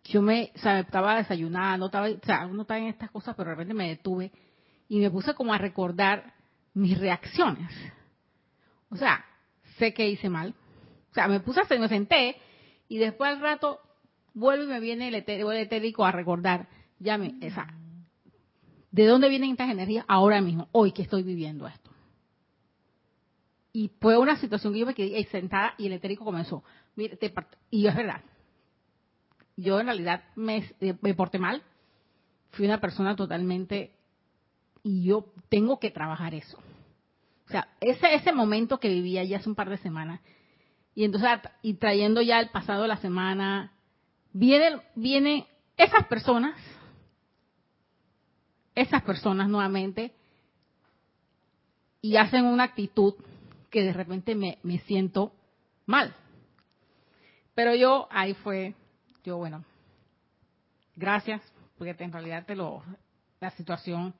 [0.06, 3.50] yo me, o sea, estaba desayunando, estaba, o sea, uno está en estas cosas, pero
[3.50, 4.32] de repente me detuve
[4.88, 6.34] y me puse como a recordar
[6.74, 7.72] mis reacciones.
[8.90, 9.24] O sea,
[9.78, 10.56] sé que hice mal.
[11.12, 12.38] O sea, me puse a me senté
[12.88, 13.80] y después al rato
[14.34, 16.68] vuelvo y me viene el, etérico a recordar,
[17.00, 17.68] ya me, esa,
[18.92, 21.92] ¿de dónde vienen estas energías ahora mismo, hoy que estoy viviendo esto?
[23.74, 26.64] Y fue una situación que yo me quedé sentada y el etérico comenzó.
[26.96, 27.18] Mire,
[27.70, 28.22] y es verdad.
[29.56, 30.70] Yo en realidad me,
[31.02, 31.64] me porté mal.
[32.52, 33.96] Fui una persona totalmente...
[34.84, 36.58] Y yo tengo que trabajar eso.
[37.48, 40.22] O sea, ese, ese momento que vivía ya hace un par de semanas.
[41.02, 41.32] Y entonces,
[41.64, 43.72] y trayendo ya el pasado de la semana,
[44.34, 46.54] vienen, vienen esas personas,
[48.76, 50.14] esas personas nuevamente,
[52.04, 53.16] y hacen una actitud
[53.72, 55.34] que de repente me, me siento
[55.88, 56.14] mal.
[57.56, 58.76] Pero yo, ahí fue,
[59.24, 59.66] yo, bueno,
[60.96, 61.42] gracias,
[61.80, 62.84] porque en realidad te lo,
[63.40, 64.14] la situación,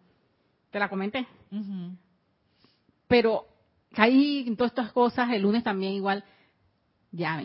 [0.72, 1.28] te la comenté.
[3.08, 3.46] Pero
[3.94, 6.26] ahí en todas estas cosas, el lunes también igual,
[7.12, 7.42] ya,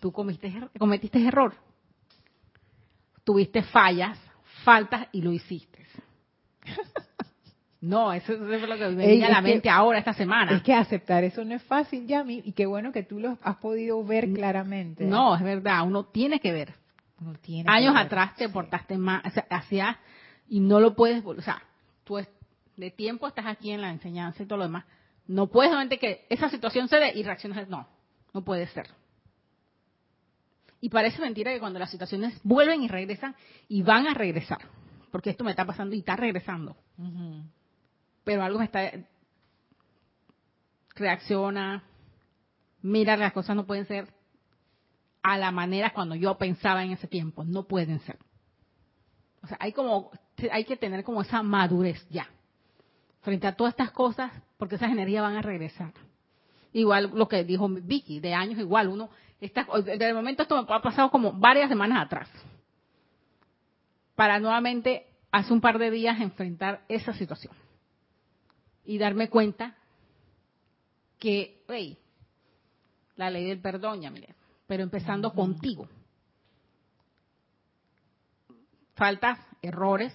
[0.00, 1.54] tú cometiste, er, cometiste error.
[3.24, 4.18] Tuviste fallas,
[4.64, 5.86] faltas y lo hiciste.
[7.84, 10.56] No, eso, es lo que me viene a la mente ahora, esta semana.
[10.56, 13.56] Es que aceptar eso no es fácil, Yami, y qué bueno que tú lo has
[13.56, 15.04] podido ver claramente.
[15.04, 16.72] No, es verdad, uno tiene que ver.
[17.20, 19.98] Uno tiene Años atrás te portaste más, o sea, hacías,
[20.48, 21.62] y no lo puedes, o sea,
[22.04, 22.16] tú
[22.76, 24.86] de tiempo estás aquí en la enseñanza y todo lo demás.
[25.26, 27.86] No puedes solamente que esa situación se dé y reacciones, no,
[28.34, 28.88] no puede ser.
[30.82, 33.34] Y parece mentira que cuando las situaciones vuelven y regresan,
[33.68, 34.58] y van a regresar,
[35.10, 36.76] porque esto me está pasando y está regresando
[38.24, 38.90] pero algo me está
[40.96, 41.84] reacciona,
[42.82, 44.08] mira, las cosas no pueden ser
[45.22, 48.18] a la manera cuando yo pensaba en ese tiempo, no pueden ser.
[49.42, 50.10] O sea, hay como
[50.50, 52.28] hay que tener como esa madurez ya
[53.20, 55.92] frente a todas estas cosas, porque esas energías van a regresar.
[56.74, 59.08] Igual lo que dijo Vicky, de años igual, uno
[59.40, 62.28] está, desde el momento esto me ha pasado como varias semanas atrás,
[64.16, 67.54] para nuevamente hace un par de días enfrentar esa situación
[68.84, 69.76] y darme cuenta
[71.20, 71.96] que, hey,
[73.14, 74.34] la ley del perdón, ya mire,
[74.66, 75.88] pero empezando contigo.
[78.94, 80.12] Faltas, errores,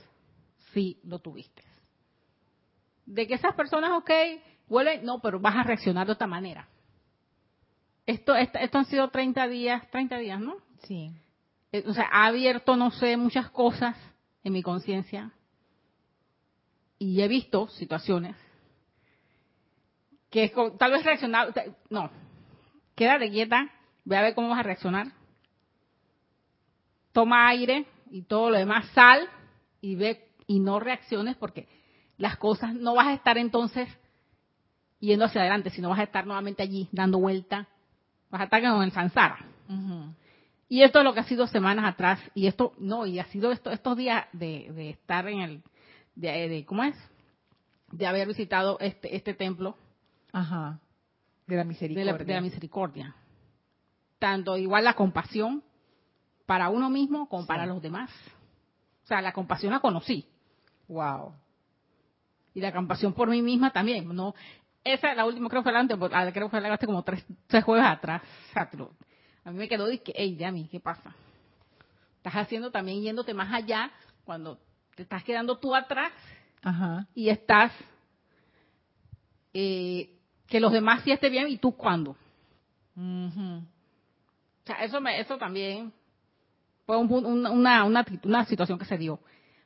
[0.74, 1.64] sí lo tuviste.
[3.05, 4.12] De que esas personas, ok,
[4.70, 6.67] vuelven, no, pero vas a reaccionar de otra manera.
[8.05, 10.57] Esto, esto, esto han sido 30 días, 30 días, ¿no?
[10.84, 11.11] Sí.
[11.72, 13.95] eh, o sea, ha abierto, no sé, muchas cosas
[14.43, 15.32] en mi conciencia
[16.97, 18.36] y he visto situaciones
[20.30, 21.53] que tal vez reaccionar,
[21.89, 22.11] no,
[22.95, 23.72] quédate quieta,
[24.05, 25.07] ve a ver cómo vas a reaccionar,
[27.11, 29.28] toma aire y todo lo demás, sal
[29.82, 31.67] y ve y no reacciones porque
[32.17, 33.88] las cosas no vas a estar entonces
[35.00, 37.68] yendo hacia adelante, sino vas a estar nuevamente allí dando vuelta,
[38.30, 39.39] vas a estar como en Sansara.
[40.68, 43.52] Y esto es lo que ha sido semanas atrás, y esto, no, y ha sido
[43.52, 45.64] esto, estos días de, de estar en el,
[46.16, 46.95] de, de- ¿cómo es?
[47.91, 49.76] De haber visitado este, este templo
[50.32, 50.80] Ajá.
[51.47, 52.12] De la de misericordia.
[52.12, 53.16] la, de la misericordia.
[54.20, 55.64] Tanto igual la compasión
[56.45, 57.47] para uno mismo como Sí.
[57.47, 58.12] para los demás.
[59.04, 60.28] O sea, la compasión la conocí.
[60.88, 61.34] Wow.
[62.54, 64.08] Y la compasión por mí misma también.
[64.16, 64.36] No,
[64.84, 67.03] esa, la última creo que fue la antes, ah, creo que fue la hace como
[67.03, 68.21] tres, tres jueves atrás.
[68.55, 71.13] A mí me quedó de que, hey, Yami, ¿qué pasa?
[72.17, 73.91] Estás haciendo también yéndote más allá
[74.25, 74.59] cuando
[74.95, 76.11] te estás quedando tú atrás
[76.61, 77.07] Ajá.
[77.15, 77.71] y estás
[79.53, 80.09] eh,
[80.47, 82.15] que los demás sí estén bien y tú cuándo.
[82.97, 85.93] O sea, eso, me, eso también
[86.86, 89.19] fue un pun- una, una, una, una situación que se dio.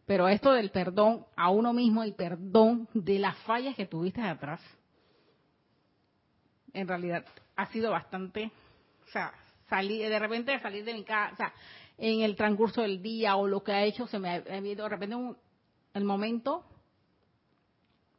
[0.06, 4.62] Pero esto del perdón a uno mismo y perdón de las fallas que tuviste atrás,
[6.74, 8.52] en realidad ha sido bastante,
[9.08, 9.34] o sea,
[9.70, 11.54] salir, de repente salir de mi casa, o sea,
[11.98, 14.84] en el transcurso del día o lo que ha hecho, se me ha ha habido
[14.84, 15.38] de repente un,
[15.94, 16.66] el momento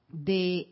[0.09, 0.69] de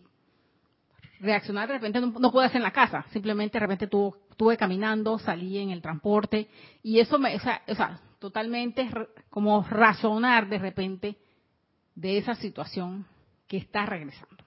[1.20, 4.57] reaccionar de repente no, no puedo hacer en la casa, simplemente de repente tu- estuve
[4.57, 6.49] caminando, salí en el transporte
[6.83, 8.89] y eso me, o sea, o sea, totalmente
[9.30, 11.16] como razonar de repente
[11.95, 13.07] de esa situación
[13.47, 14.45] que está regresando.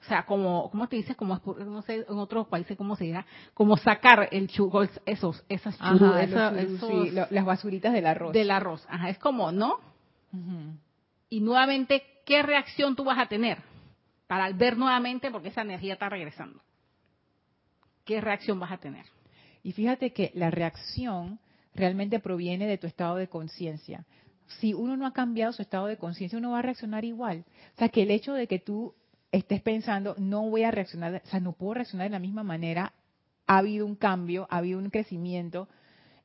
[0.00, 1.14] O sea, como, ¿cómo te dices?
[1.14, 3.26] Como, no sé, en otros países, ¿cómo se dirá?
[3.52, 5.94] Como sacar el chugo, esos, esas Ajá,
[6.26, 8.32] los churus, esos sí, lo- las basuritas del arroz.
[8.32, 8.84] del arroz.
[8.88, 9.78] Ajá, es como, ¿no?
[11.28, 13.58] Y nuevamente, ¿qué reacción tú vas a tener?
[14.26, 16.60] Para al ver nuevamente, porque esa energía está regresando.
[18.04, 19.04] ¿Qué reacción vas a tener?
[19.62, 21.38] Y fíjate que la reacción
[21.74, 24.06] realmente proviene de tu estado de conciencia.
[24.58, 27.44] Si uno no ha cambiado su estado de conciencia, uno va a reaccionar igual.
[27.76, 28.94] O sea, que el hecho de que tú
[29.32, 32.92] estés pensando, no voy a reaccionar, o sea, no puedo reaccionar de la misma manera,
[33.46, 35.68] ha habido un cambio, ha habido un crecimiento,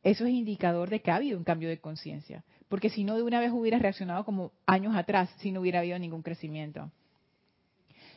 [0.03, 2.43] eso es indicador de que ha habido un cambio de conciencia.
[2.67, 5.97] Porque si no, de una vez hubieras reaccionado como años atrás, si no hubiera habido
[5.99, 6.91] ningún crecimiento.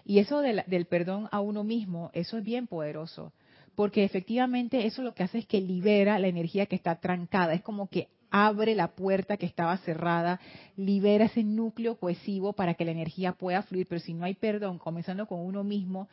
[0.05, 3.33] Y eso de la- del perdón a uno mismo, eso es bien poderoso,
[3.75, 7.63] porque efectivamente eso lo que hace es que libera la energía que está trancada, es
[7.63, 10.41] como que abre la puerta que estaba cerrada,
[10.77, 14.79] libera ese núcleo cohesivo para que la energía pueda fluir, pero si no hay perdón,
[14.79, 16.09] comenzando con uno mismo,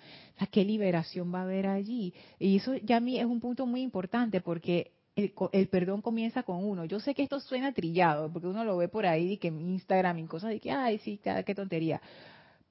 [0.51, 2.13] ¿qué liberación va a haber allí?
[2.39, 6.43] Y eso ya a mí es un punto muy importante porque el, el perdón comienza
[6.43, 6.85] con uno.
[6.85, 9.61] Yo sé que esto suena trillado, porque uno lo ve por ahí, y que en
[9.61, 12.01] Instagram y cosas de que, ay, sí, qué tontería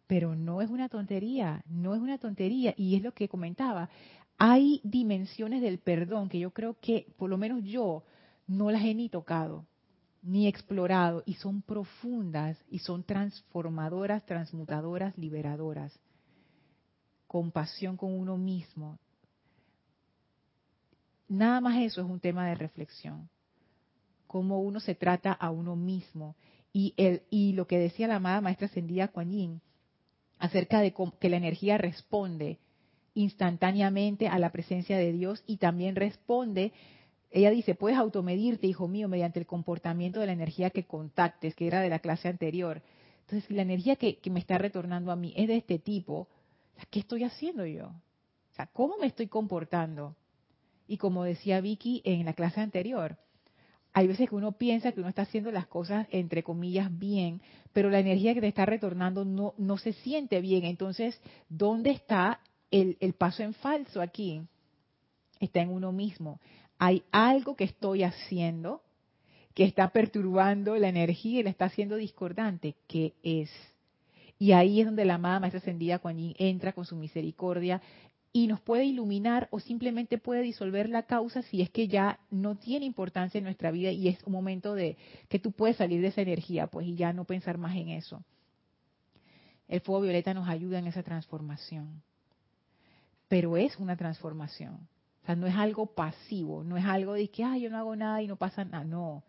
[0.07, 2.75] pero no es una tontería, no es una tontería.
[2.77, 3.89] Y es lo que comentaba.
[4.39, 8.05] Hay dimensiones del perdón que yo creo que, por lo menos yo,
[8.47, 9.67] no las he ni tocado,
[10.23, 15.93] ni explorado, y son profundas, y son transformadoras, transmutadoras, liberadoras.
[17.27, 18.99] Compasión con uno mismo.
[21.29, 23.29] Nada más eso es un tema de reflexión.
[24.27, 26.37] Cómo uno se trata a uno mismo.
[26.73, 29.61] Y, el, y lo que decía la amada maestra ascendida Kuan Yin,
[30.39, 32.59] acerca de que la energía responde
[33.15, 36.73] instantáneamente a la presencia de Dios y también responde,
[37.35, 41.67] ella dice, puedes automedirte, hijo mío, mediante el comportamiento de la energía que contactes, que
[41.67, 42.81] era de la clase anterior.
[43.23, 46.29] Entonces, si la energía que, me está retornando a mí es de este tipo,
[46.91, 47.91] ¿qué estoy haciendo yo?
[48.73, 50.15] ¿cómo me estoy comportando?
[50.87, 53.19] Y como decía Vicky en la clase anterior,
[53.93, 57.91] hay veces que uno piensa que uno está haciendo las cosas entre comillas bien, pero
[57.91, 60.65] la energía que te está retornando no, se siente bien.
[60.65, 62.39] Entonces, ¿dónde está
[62.71, 64.41] el paso en falso aquí?
[65.41, 66.41] Está en uno mismo.
[66.79, 68.83] Hay algo que estoy haciendo
[69.55, 72.75] que está perturbando la energía y la está haciendo discordante.
[72.89, 73.51] ¿Qué es?
[74.39, 77.81] Y ahí es donde la amada maestra ascendida Kuan Yin entra con su misericordia
[78.33, 82.57] y nos puede iluminar o simplemente puede disolver la causa si es que ya no
[82.57, 84.97] tiene importancia en nuestra vida y es un momento de
[85.29, 88.25] que tú puedes salir de esa energía, pues y ya no pensar más en eso.
[89.69, 92.03] El fuego violeta nos ayuda en esa transformación.
[93.29, 94.89] Pero es una transformación.
[95.25, 97.97] O sea, no es algo pasivo, no es algo de que, ay, yo no hago
[97.97, 98.85] nada y no pasa nada.
[98.85, 99.25] No.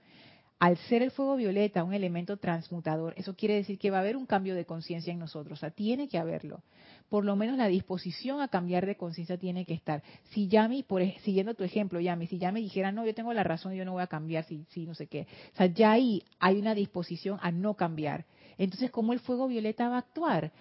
[0.59, 4.17] al ser el fuego violeta un elemento transmutador, eso quiere decir que va a haber
[4.17, 6.63] un cambio de conciencia en nosotros, o sea, tiene que haberlo.
[7.07, 10.03] Por lo menos la disposición a cambiar de conciencia tiene que estar.
[10.31, 13.73] Si Yami, por, siguiendo tu ejemplo, Yami, si Yami dijera, no, yo tengo la razón,
[13.73, 15.27] yo no voy a cambiar, si, si no sé qué.
[15.53, 18.25] O sea, ya ahí hay una disposición a no cambiar.
[18.57, 20.51] Entonces, ¿cómo el fuego violeta va a actuar?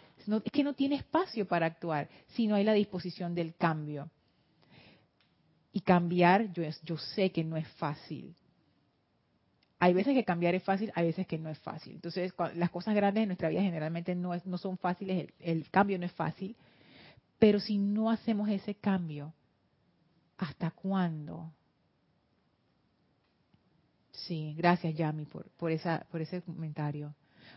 [0.45, 4.11] es que no tiene espacio para actuar si no hay la disposición del cambio.
[5.75, 8.35] Y cambiar, yo, yo sé que no es fácil
[9.85, 11.97] hay veces que cambiar es fácil, hay veces que no es fácil.
[11.97, 16.07] Entonces, las cosas grandes en nuestra vida generalmente no, no son fáciles, el, cambio no
[16.07, 16.57] es fácil,
[17.39, 19.35] pero si no hacemos ese cambio,
[20.39, 21.53] ¿hasta cuándo?
[24.11, 27.15] Sí, gracias Yami por, por, esa, por ese comentario.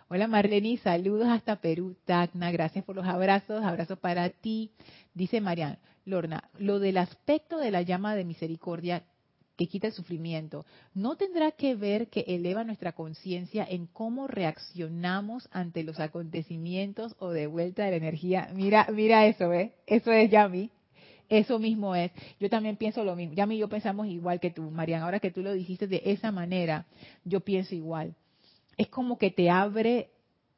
[0.10, 4.72] Hola Marlene, saludos hasta Perú, Tacna, gracias por los abrazos, abrazos para ti.
[5.14, 5.78] Dice Marian,
[6.08, 9.04] Lorna, lo del aspecto de la llama de misericordia
[9.58, 15.50] que quita el sufrimiento, no tendrá que ver que eleva nuestra conciencia en cómo reaccionamos
[15.52, 18.50] ante los acontecimientos o de vuelta de la energía.
[18.54, 19.74] Mira, mira eso, ¿eh?
[19.86, 20.70] Eso es Yami.
[21.28, 22.12] Eso mismo es.
[22.40, 23.34] Yo también pienso lo mismo.
[23.34, 25.06] Yami y yo pensamos igual que tú, Mariana.
[25.06, 26.86] Ahora que tú lo dijiste de esa manera,
[27.26, 28.16] yo pienso igual.
[28.78, 30.12] Es como que te abre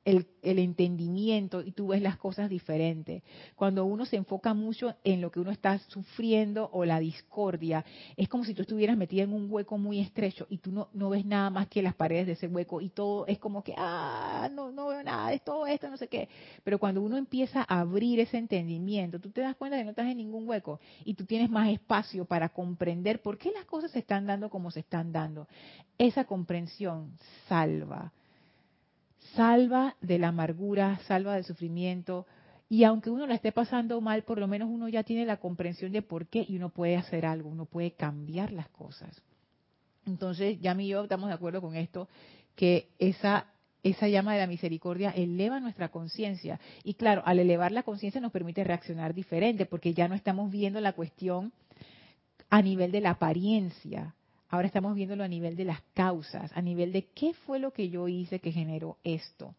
[0.06, 3.24] el, entendimiento y tú ves las cosas diferentes.
[3.56, 7.86] Cuando uno se enfoca mucho en lo que uno está sufriendo o la discordia,
[8.16, 11.10] es como si tú estuvieras metida en un hueco muy estrecho y tú no, no
[11.10, 14.50] ves nada más que las paredes de ese hueco y todo es como que, ah,
[14.52, 16.30] no, no veo nada, es todo esto, no sé qué.
[16.64, 20.08] Pero cuando uno empieza a abrir ese entendimiento, tú te das cuenta que no estás
[20.08, 24.00] en ningún hueco y tú tienes más espacio para comprender por qué las cosas se
[24.00, 25.48] están dando como se están dando.
[25.98, 27.12] Esa comprensión
[27.48, 28.14] salva
[29.36, 32.26] salva de la amargura, salva del sufrimiento.
[32.68, 35.92] Y aunque uno la esté pasando mal, por lo menos uno ya tiene la comprensión
[35.92, 39.22] de por qué y uno puede hacer algo, uno puede cambiar las cosas.
[40.06, 42.08] Entonces, ya y yo estamos de acuerdo con esto,
[42.56, 43.48] que esa,
[43.84, 46.60] esa llama de la misericordia eleva nuestra conciencia.
[46.84, 50.80] Y claro, al elevar la conciencia nos permite reaccionar diferente, porque ya no estamos viendo
[50.82, 51.54] la cuestión
[52.50, 54.16] a nivel de la apariencia,
[54.50, 57.90] Ahora estamos viéndolo a nivel de las causas, a nivel de qué fue lo que
[57.90, 59.56] yo hice que generó esto,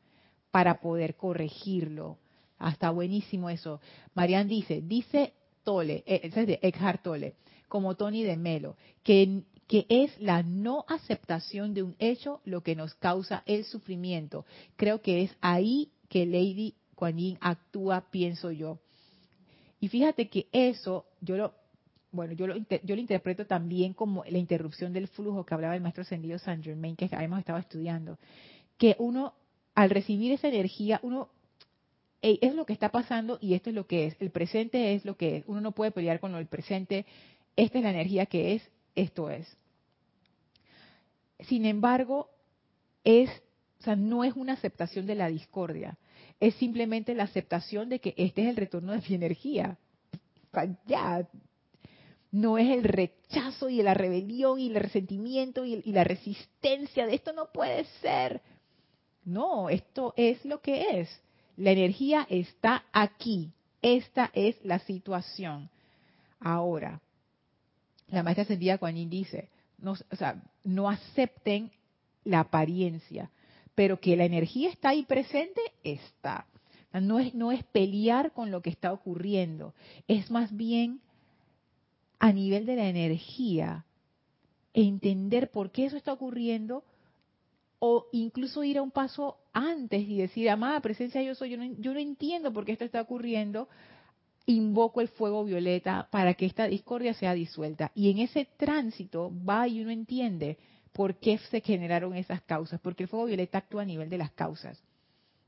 [0.51, 2.19] para poder corregirlo.
[2.59, 3.81] Hasta ah, buenísimo eso.
[4.15, 5.33] Marian dice, dice
[5.63, 7.35] Tole, eh, es de Eckhart Tole,
[7.69, 12.75] como Tony de Melo, que, que es la no aceptación de un hecho lo que
[12.75, 14.45] nos causa el sufrimiento.
[14.77, 18.81] Creo que es ahí que Lady Kuan Yin actúa, pienso yo.
[19.79, 21.55] Y fíjate que eso, yo lo,
[22.13, 25.81] bueno, yo lo, yo lo interpreto también como la interrupción del flujo que hablaba el
[25.81, 28.19] maestro ascendido San Germain, que hemos estado estudiando.
[28.79, 29.35] Que uno,
[29.75, 31.29] al recibir esa energía, uno
[32.23, 34.17] es lo que está pasando y esto es lo que es.
[34.21, 35.45] El presente es lo que es.
[35.47, 37.07] Uno no puede pelear con del presente.
[37.57, 38.63] Esta es la energía que es,
[38.95, 39.57] esto es.
[41.41, 42.29] Sin embargo,
[43.05, 43.31] es,
[43.81, 45.97] o sea, no es una aceptación de la discordia.
[46.39, 49.79] Es simplemente la aceptación de que este es el retorno de mi energía.
[50.87, 51.27] Ya,
[52.33, 57.33] no es el rechazo y la rebelión y el resentimiento y, la resistencia de esto
[57.33, 58.41] no puede ser.
[59.25, 61.21] No, esto es lo que es.
[61.57, 63.53] La energía está aquí.
[63.83, 65.71] Esta es la situación.
[66.39, 67.01] Ahora,
[68.09, 71.71] la maestra Ascendida Kuan dice, no, o sea, no acepten
[72.25, 73.31] la apariencia,
[73.75, 76.47] pero que la energía está ahí presente, está.
[76.93, 79.75] No es, no es pelear con lo que está ocurriendo,
[80.09, 81.01] es más bien
[82.21, 83.85] a nivel de la energía,
[84.73, 86.85] entender por qué eso está ocurriendo,
[87.81, 91.65] o incluso ir a un paso antes y decir, amada presencia yo soy, yo no,
[91.79, 93.69] yo no entiendo por qué esto está ocurriendo,
[94.45, 97.91] invoco el fuego violeta para que esta discordia sea disuelta.
[97.95, 100.59] Y en ese tránsito va y uno entiende
[100.93, 104.31] por qué se generaron esas causas, porque el fuego violeta actúa a nivel de las
[104.33, 104.79] causas.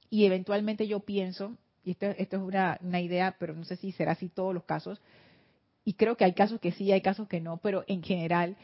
[0.09, 3.93] Y eventualmente yo pienso, y esto, esto es una, una idea, pero no sé si
[3.93, 5.03] será así todos los casos,
[5.85, 8.57] y creo que hay casos que sí, hay casos que no, pero en general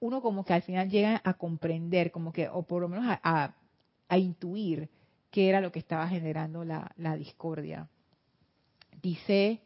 [0.00, 3.54] uno como que al final llega a comprender, como que, o por lo menos a,
[4.16, 4.90] intuir
[5.30, 7.88] qué era lo que estaba generando la, discordia.
[9.00, 9.60] Dice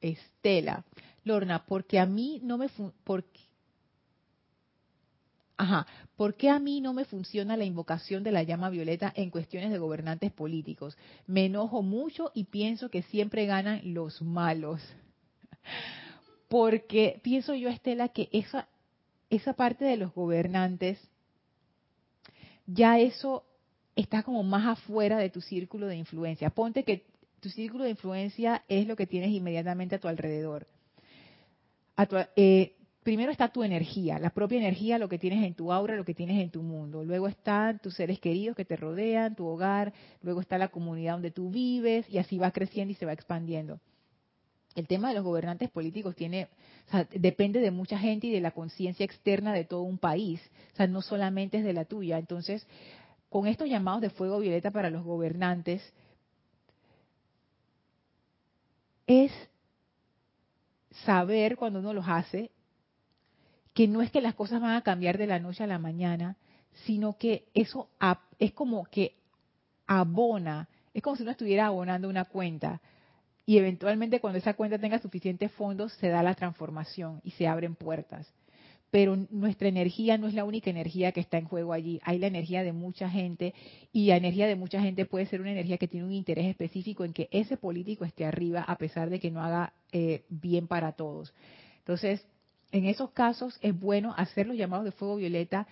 [0.00, 0.84] Estela,
[1.24, 2.68] Lorna, porque a mí no me
[3.04, 3.40] porque
[5.56, 5.86] Ajá,
[6.16, 9.72] ¿por qué a mí no me funciona la invocación de la llama violeta en cuestiones
[9.72, 10.96] de gobernantes políticos?
[11.26, 14.80] Me enojo mucho y pienso que siempre ganan los malos
[16.48, 18.68] porque pienso yo, Estela, que esa,
[19.30, 20.98] esa parte de los gobernantes,
[22.66, 23.44] ya eso
[23.96, 26.50] está como más afuera de tu círculo de influencia.
[26.50, 27.06] Ponte que
[27.40, 30.66] tu círculo de influencia es lo que tienes inmediatamente a tu alrededor.
[32.36, 36.04] Eh, primero está tu energía, la propia energía, lo que tienes en tu aura, lo
[36.04, 37.04] que tienes en tu mundo.
[37.04, 39.92] Luego están tus seres queridos que te rodean, tu hogar,
[40.22, 43.80] luego está la comunidad donde tú vives y así va creciendo y se va expandiendo.
[44.78, 46.46] El tema de los gobernantes políticos tiene,
[47.10, 50.40] depende de mucha gente y de la conciencia externa de todo un país,
[50.72, 52.16] o sea, no solamente es de la tuya.
[52.16, 52.64] Entonces,
[53.28, 55.82] con estos llamados de fuego violeta para los gobernantes,
[59.08, 59.32] es
[61.04, 62.52] saber cuando uno los hace
[63.74, 66.36] que no es que las cosas van a cambiar de la noche a la mañana,
[66.84, 67.88] sino que eso
[68.38, 69.16] es como que
[69.88, 72.80] abona, es como si uno estuviera abonando una cuenta
[73.48, 77.76] y eventualmente cuando esa cuenta tenga suficientes fondos se da la transformación y se abren
[77.76, 78.30] puertas.
[78.90, 81.98] Pero nuestra energía no es la única energía que está en juego allí.
[82.04, 83.54] Hay la energía de mucha gente
[83.90, 87.06] y la energía de mucha gente puede ser una energía que tiene un interés específico
[87.06, 90.92] en que ese político esté arriba a pesar de que no haga eh, bien para
[90.92, 91.32] todos.
[91.78, 92.26] Entonces,
[92.70, 95.66] en esos casos es bueno hacer los llamados de fuego violeta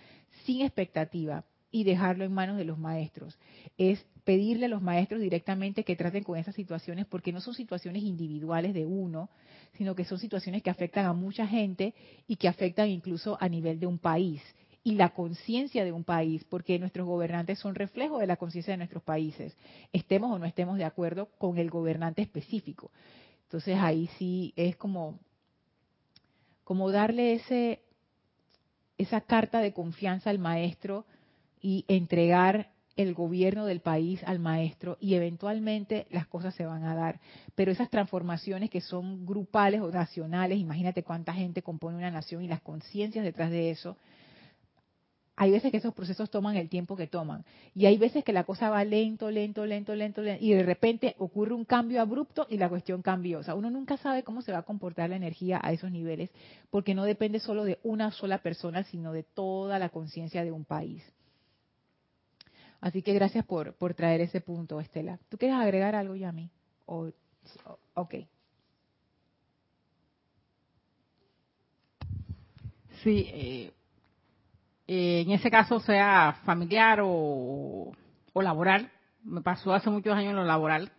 [0.46, 3.38] sin expectativa y dejarlo en manos de los maestros.
[3.76, 8.02] Es pedirle a los maestros directamente que traten con esas situaciones porque no son situaciones
[8.02, 9.30] individuales de uno,
[9.78, 11.94] sino que son situaciones que afectan a mucha gente
[12.26, 14.42] y que afectan incluso a nivel de un país
[14.82, 18.78] y la conciencia de un país, porque nuestros gobernantes son reflejo de la conciencia de
[18.78, 19.56] nuestros países,
[19.92, 22.90] estemos o no estemos de acuerdo con el gobernante específico.
[23.44, 25.20] Entonces ahí sí es como
[26.64, 27.80] como darle ese,
[28.98, 31.06] esa carta de confianza al maestro
[31.62, 36.94] y entregar el gobierno del país al maestro y eventualmente las cosas se van a
[36.94, 37.20] dar.
[37.54, 42.48] Pero esas transformaciones que son grupales o nacionales, imagínate cuánta gente compone una nación y
[42.48, 43.96] las conciencias detrás de eso,
[45.38, 47.44] hay veces que esos procesos toman el tiempo que toman.
[47.74, 51.14] Y hay veces que la cosa va lento, lento, lento, lento, lento, y de repente
[51.18, 53.40] ocurre un cambio abrupto y la cuestión cambió.
[53.40, 56.30] O sea, uno nunca sabe cómo se va a comportar la energía a esos niveles,
[56.70, 60.64] porque no depende solo de una sola persona, sino de toda la conciencia de un
[60.64, 61.04] país.
[62.80, 65.18] Así que gracias por, por traer ese punto, Estela.
[65.28, 66.50] ¿Tú quieres agregar algo, Yami?
[66.86, 67.10] O,
[67.94, 68.14] ok.
[73.02, 73.72] Sí, eh,
[74.88, 77.92] eh, en ese caso sea familiar o,
[78.34, 78.90] laboral,
[79.24, 80.92] me pasó hace muchos años en lo laboral,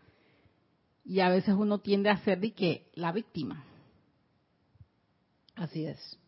[1.06, 3.64] y a veces uno tiende a ser de que la víctima.
[5.56, 6.20] Así es.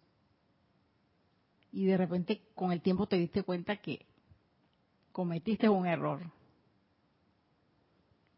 [1.71, 4.05] Y de repente con el tiempo te diste cuenta que
[5.11, 6.21] cometiste un error.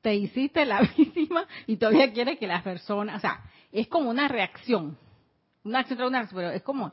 [0.01, 4.27] Te hiciste la víctima y todavía quieres que las personas, o sea, es como una
[4.27, 4.97] reacción,
[5.63, 6.91] una acción una pero es como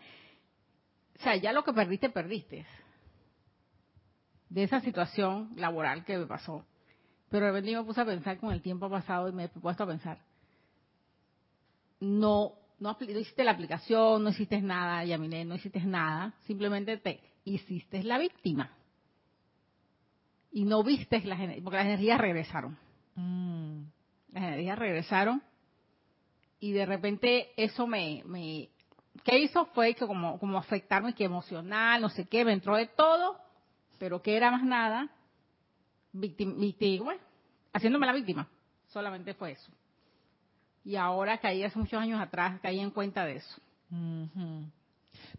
[1.19, 2.65] o sea, ya lo que perdiste, perdiste.
[4.49, 6.65] De esa situación laboral que me pasó.
[7.29, 9.83] Pero de repente me puse a pensar con el tiempo pasado y me he puesto
[9.83, 10.21] a pensar.
[12.01, 16.35] No, no, hiciste la aplicación, no hiciste nada, Yaminé, no hiciste nada.
[16.47, 18.71] Simplemente te hiciste la víctima.
[20.51, 22.79] Y no viste las porque las energías regresaron.
[23.15, 23.83] Mm.
[24.33, 25.43] Las energías regresaron.
[26.61, 28.69] Y de repente eso me, me,
[29.25, 29.67] ¿Qué hizo?
[29.67, 33.39] Fue que como, como afectarme, que emocional, no sé qué, me entró de todo,
[33.99, 35.09] pero que era más nada,
[36.13, 37.15] víctima,
[37.73, 38.49] haciéndome la víctima.
[38.89, 39.71] Solamente fue eso.
[40.85, 43.61] Y ahora caí hace muchos años atrás, caí en cuenta de eso.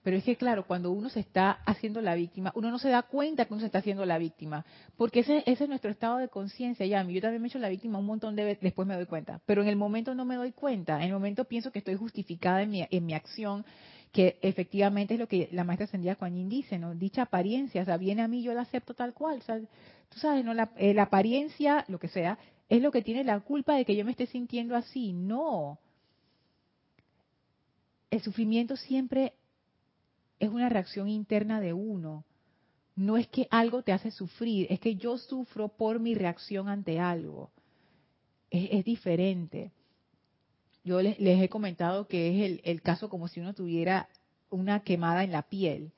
[0.03, 3.01] Pero es que claro, cuando uno se está haciendo la víctima, uno no se da
[3.03, 4.65] cuenta que uno se está haciendo la víctima,
[4.97, 6.85] porque ese, ese es nuestro estado de conciencia.
[6.85, 9.05] Ya, yo también me he hecho la víctima un montón de veces, después me doy
[9.05, 10.97] cuenta, pero en el momento no me doy cuenta.
[10.97, 13.65] En el momento pienso que estoy justificada en mi, en mi acción,
[14.11, 16.95] que efectivamente es lo que la maestra Ascendida Kuan dice, ¿no?
[16.95, 19.41] Dicha apariencia, o sea, viene a mí, yo la acepto tal cual.
[19.47, 19.59] O
[20.09, 20.53] tú sabes, ¿no?
[20.53, 22.39] La, eh, la apariencia, lo que sea,
[22.69, 25.13] es lo que tiene la culpa de que yo me esté sintiendo así.
[25.13, 25.77] No.
[28.09, 29.33] El sufrimiento siempre
[30.39, 32.25] es una reacción interna de uno.
[32.95, 36.99] No es que algo te hace sufrir, es que yo sufro por mi reacción ante
[36.99, 37.51] algo.
[38.49, 39.71] Es, diferente.
[40.83, 44.09] Yo les, he comentado que es el, caso como si uno tuviera
[44.49, 45.91] una quemada en la piel.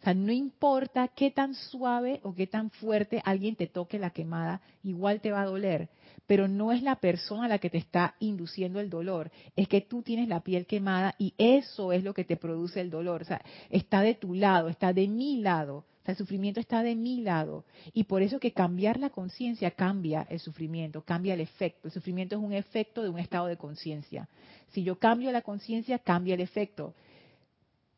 [0.00, 4.10] O sea, no importa qué tan suave o qué tan fuerte alguien te toque la
[4.10, 5.90] quemada, igual te va a doler.
[6.26, 10.02] Pero no es la persona la que te está induciendo el dolor, es que tú
[10.02, 13.20] tienes la piel quemada y eso es lo que te produce el dolor.
[13.22, 15.78] O sea, está de tu lado, está de mi lado.
[15.78, 17.64] O sea, el sufrimiento está de mi lado.
[17.92, 21.88] Y por eso que cambiar la conciencia cambia el sufrimiento, cambia el efecto.
[21.88, 24.28] El sufrimiento es un efecto de un estado de conciencia.
[24.70, 26.94] Si yo cambio la conciencia, cambia el efecto.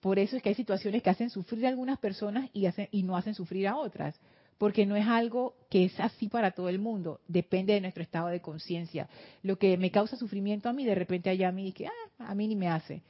[0.02, 3.04] Por eso es que hay situaciones que hacen sufrir a algunas personas y, hacen, y
[3.04, 4.16] no hacen sufrir a otras,
[4.58, 8.26] porque no es algo que es así para todo el mundo, depende de nuestro estado
[8.26, 9.08] de conciencia.
[9.44, 12.34] Lo que me causa sufrimiento a mí, de repente allá a mí, que ah, a
[12.34, 13.02] mí ni me hace.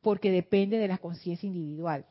[0.00, 2.06] porque depende de la conciencia individual.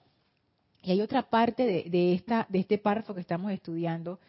[0.84, 4.19] Y hay otra parte de, de, esta, de este párrafo que estamos estudiando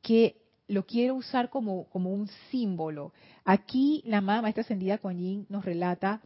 [0.00, 0.36] que
[0.66, 3.12] lo quiero usar como, como un símbolo.
[3.44, 6.22] Aquí la amada Maestra Ascendida Kuan Yin nos relata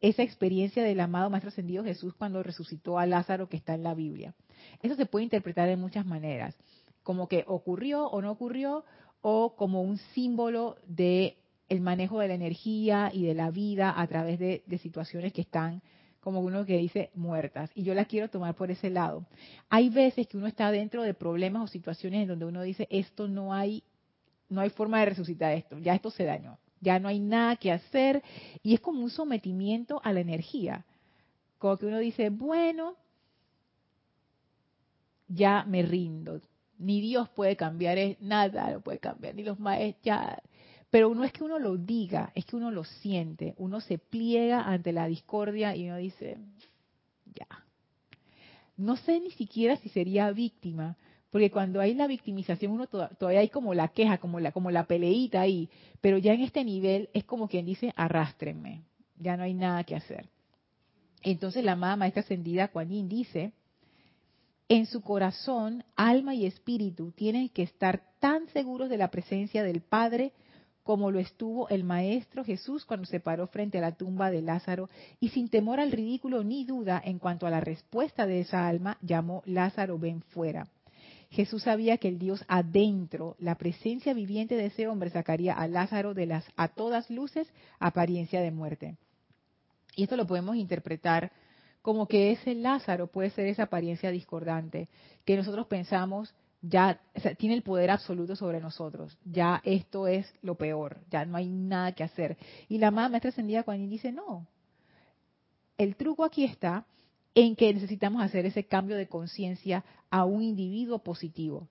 [0.00, 3.94] esa experiencia del amado Maestro Ascendido Jesús cuando resucitó a Lázaro que está en la
[3.94, 4.34] Biblia.
[4.82, 6.56] Eso se puede interpretar de muchas maneras,
[7.02, 8.84] como que ocurrió o no ocurrió,
[9.22, 11.36] o como un símbolo de
[11.68, 15.42] el manejo de la energía y de la vida a través de, de situaciones que
[15.42, 15.82] están
[16.20, 17.70] como uno que dice muertas.
[17.74, 19.26] Y yo las quiero tomar por ese lado.
[19.68, 23.26] Hay veces que uno está dentro de problemas o situaciones en donde uno dice, esto
[23.26, 23.82] no hay,
[24.48, 27.72] no hay forma de resucitar esto, ya esto se dañó, ya no hay nada que
[27.72, 28.22] hacer.
[28.62, 30.84] Y es como un sometimiento a la energía.
[31.58, 32.96] Como que uno dice, bueno,
[35.28, 36.40] ya me rindo.
[36.78, 40.42] Ni Dios puede cambiar, nada lo puede cambiar, ni los maestros, ya
[40.90, 43.54] pero no es que uno lo diga, es que uno lo siente.
[43.58, 46.36] Uno se pliega ante la discordia y uno dice,
[47.32, 47.46] ya.
[48.76, 50.96] No sé ni siquiera si sería víctima,
[51.30, 54.84] porque cuando hay la victimización uno todavía hay como la queja, como la como la
[54.84, 55.68] peleita ahí,
[56.00, 58.82] pero ya en este nivel es como quien dice, arrástrenme,
[59.18, 60.28] ya no hay nada que hacer.
[61.22, 63.52] Entonces la amada maestra ascendida Kuan dice,
[64.68, 69.80] en su corazón, alma y espíritu tienen que estar tan seguros de la presencia del
[69.80, 70.32] Padre
[70.82, 74.88] como lo estuvo el Maestro Jesús cuando se paró frente a la tumba de Lázaro
[75.20, 78.96] y sin temor al ridículo ni duda en cuanto a la respuesta de esa alma,
[79.02, 80.66] llamó Lázaro, ven fuera.
[81.30, 86.12] Jesús sabía que el Dios adentro, la presencia viviente de ese hombre, sacaría a Lázaro
[86.12, 88.96] de las a todas luces apariencia de muerte.
[89.94, 91.30] Y esto lo podemos interpretar
[91.82, 94.88] como que ese Lázaro puede ser esa apariencia discordante,
[95.24, 97.00] que nosotros pensamos ya
[97.38, 99.16] tiene el poder absoluto sobre nosotros.
[99.24, 102.36] Ya esto es lo peor, ya no hay nada que hacer.
[102.68, 104.46] Y la amada maestra ascendida cuando dice, no,
[105.78, 106.84] el truco aquí está
[107.34, 111.68] en que necesitamos hacer ese cambio de conciencia a un individuo positivo.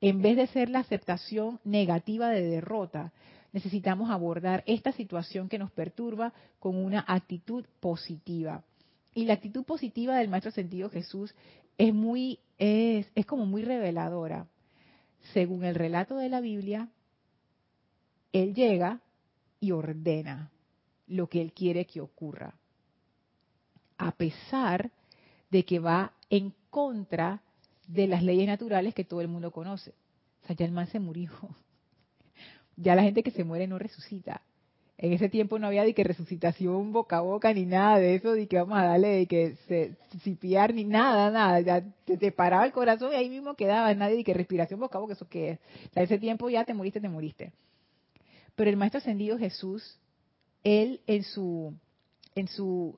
[0.00, 3.12] En vez de ser la aceptación negativa de derrota,
[3.52, 8.64] necesitamos abordar esta situación que nos perturba con una actitud positiva.
[9.14, 11.34] Y la actitud positiva del Maestro Sentido Jesús
[11.76, 14.46] es muy, es, es como muy reveladora.
[15.32, 16.88] Según el relato de la Biblia,
[18.32, 19.00] Él llega
[19.60, 20.50] y ordena
[21.06, 22.57] lo que Él quiere que ocurra.
[23.98, 24.90] A pesar
[25.50, 27.42] de que va en contra
[27.86, 29.94] de las leyes naturales que todo el mundo conoce.
[30.42, 31.30] O sea, ya el man se murió.
[32.80, 34.40] Ya la gente que se muere no resucita.
[34.98, 38.34] En ese tiempo no había de que resucitación boca a boca ni nada de eso,
[38.34, 39.56] de que vamos a darle de que
[40.22, 41.60] cipiar ni nada, nada.
[41.60, 45.00] Ya te, paraba el corazón y ahí mismo quedaba, nadie de que respiración boca a
[45.00, 45.58] boca, eso qué es.
[45.94, 47.52] en ese tiempo ya te moriste, te moriste.
[48.54, 49.98] Pero el Maestro Ascendido Jesús,
[50.62, 51.74] él en su,
[52.36, 52.96] en su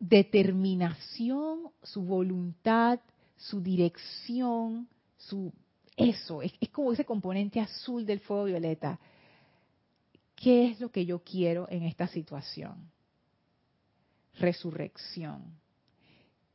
[0.00, 2.98] determinación, su voluntad,
[3.36, 5.52] su dirección, su
[5.96, 8.98] eso, es como ese componente azul del fuego violeta
[10.40, 12.90] ¿Qué es lo que yo quiero en esta situación?
[14.38, 15.42] Resurrección.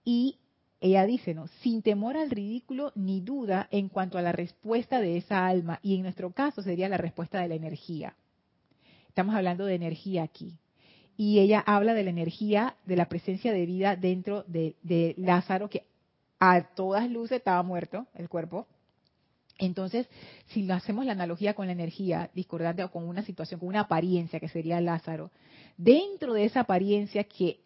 [0.03, 0.39] Y
[0.81, 1.47] ella dice, ¿no?
[1.61, 5.79] Sin temor al ridículo ni duda en cuanto a la respuesta de esa alma.
[5.83, 8.15] Y en nuestro caso sería la respuesta de la energía.
[9.07, 10.57] Estamos hablando de energía aquí.
[11.17, 15.83] Y ella habla de la energía, de la presencia de vida dentro de, Lázaro, que
[16.39, 18.67] a todas luces estaba muerto el cuerpo,
[19.57, 20.07] entonces,
[20.47, 24.39] si hacemos la analogía con la energía discordante o con una situación, con una apariencia
[24.39, 25.31] que sería Lázaro,
[25.77, 27.61] dentro de esa apariencia que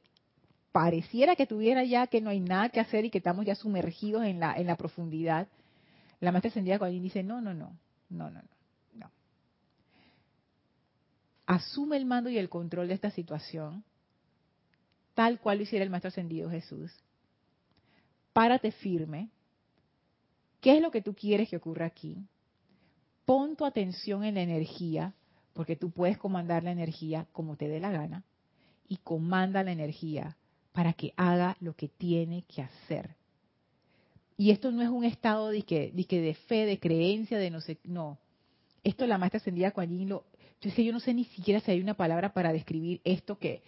[0.71, 4.23] pareciera que tuviera ya que no hay nada que hacer y que estamos ya sumergidos
[4.23, 5.47] en la, en la profundidad,
[6.19, 7.75] la maestra ascendida alguien dice, no, no, no,
[8.09, 8.58] no, no, no.
[11.49, 13.83] Asume el mando y el control de esta situación,
[15.15, 16.91] tal cual lo hiciera el maestro ascendido Jesús.
[18.33, 19.31] Párate firme,
[20.61, 22.17] ¿Qué es lo que tú quieres que ocurra aquí?
[23.25, 25.13] Pon tu atención en la energía,
[25.53, 28.23] porque tú puedes comandar la energía como te dé la gana,
[28.87, 30.37] y comanda la energía
[30.73, 33.15] para que haga lo que tiene que hacer.
[34.35, 37.77] Y esto no es un estado de, que, de, fe, de creencia, de no sé,
[37.83, 38.17] no.
[38.83, 40.25] Esto la maestra ascendida Kuan lo,
[40.61, 43.61] sé, yo no sé ni siquiera si hay una palabra para describir esto que,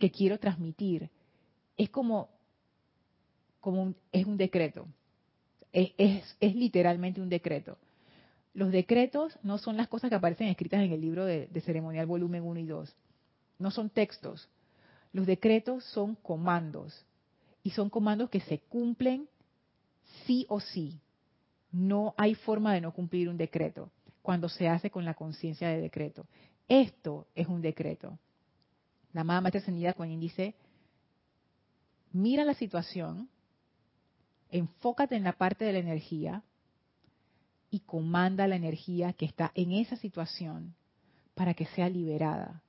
[0.00, 1.10] que quiero transmitir.
[1.76, 2.28] Es como,
[3.60, 4.86] como es un decreto
[5.72, 7.78] es, literalmente un decreto.
[8.54, 12.06] Los decretos no son las cosas que aparecen escritas en el libro de, de ceremonial
[12.06, 12.94] volumen 1 y 2.
[13.58, 14.48] No son textos.
[15.12, 17.04] Los decretos son comandos.
[17.62, 19.28] Y son comandos que se cumplen
[20.26, 20.98] sí o sí.
[21.70, 23.90] No hay forma de no cumplir un decreto
[24.22, 26.26] cuando se hace con la conciencia de decreto.
[26.68, 28.18] Esto es un decreto.
[29.12, 30.54] la amada maestra ascendida Kuan dice,
[32.12, 33.28] mira la situación,
[34.50, 36.42] enfócate en la parte de la energía
[37.70, 40.74] y comanda la energía que está en esa situación
[41.34, 42.62] para que sea liberada.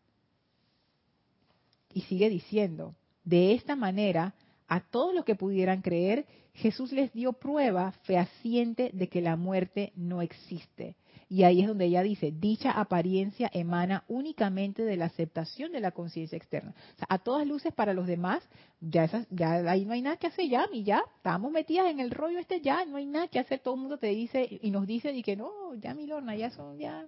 [1.94, 4.34] Y sigue diciendo, de esta manera,
[4.68, 9.92] a todos los que pudieran creer, Jesús les dio prueba fehaciente de que la muerte
[9.96, 10.96] no existe.
[11.34, 15.90] Y ahí es donde ella dice, dicha apariencia emana únicamente de la aceptación de la
[15.90, 16.76] conciencia externa.
[16.94, 18.48] O sea, a todas luces para los demás,
[18.80, 22.12] ya, ya ahí no hay nada que hacer ya, y ya, estamos metidas en el
[22.12, 24.86] rollo este ya, no hay nada que hacer, todo el mundo te dice y nos
[24.86, 27.08] dice y que no, ya mi lorna, ya son, ya,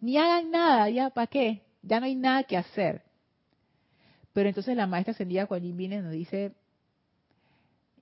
[0.00, 1.62] ni hagan nada, ya, ¿para qué?
[1.82, 3.02] Ya no hay nada que hacer.
[4.32, 6.56] Pero entonces la maestra ascendida cuando viene nos dice,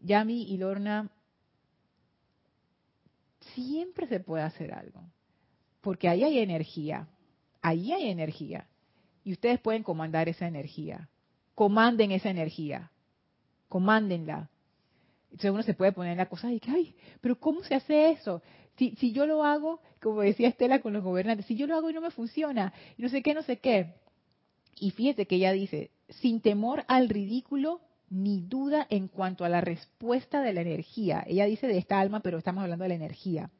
[0.00, 1.10] Yami y Lorna,
[3.54, 5.02] siempre se puede hacer algo,
[5.80, 7.08] porque ahí hay energía,
[7.62, 8.66] ahí hay energía,
[9.24, 11.08] y ustedes pueden comandar esa energía,
[11.54, 12.90] comanden esa energía,
[13.68, 14.50] comándenla.
[15.24, 18.10] Entonces uno se puede poner en la cosa y que, ay, pero ¿cómo se hace
[18.10, 18.42] eso?
[18.76, 21.90] Si, si yo lo hago, como decía Estela con los gobernantes, si yo lo hago
[21.90, 23.94] y no me funciona, y no sé qué, no sé qué.
[24.78, 27.80] Y fíjate que ella dice, sin temor al ridículo
[28.10, 31.24] ni duda en cuanto a la respuesta de la energía.
[31.26, 33.50] Ella dice de esta alma, pero estamos hablando de la energía.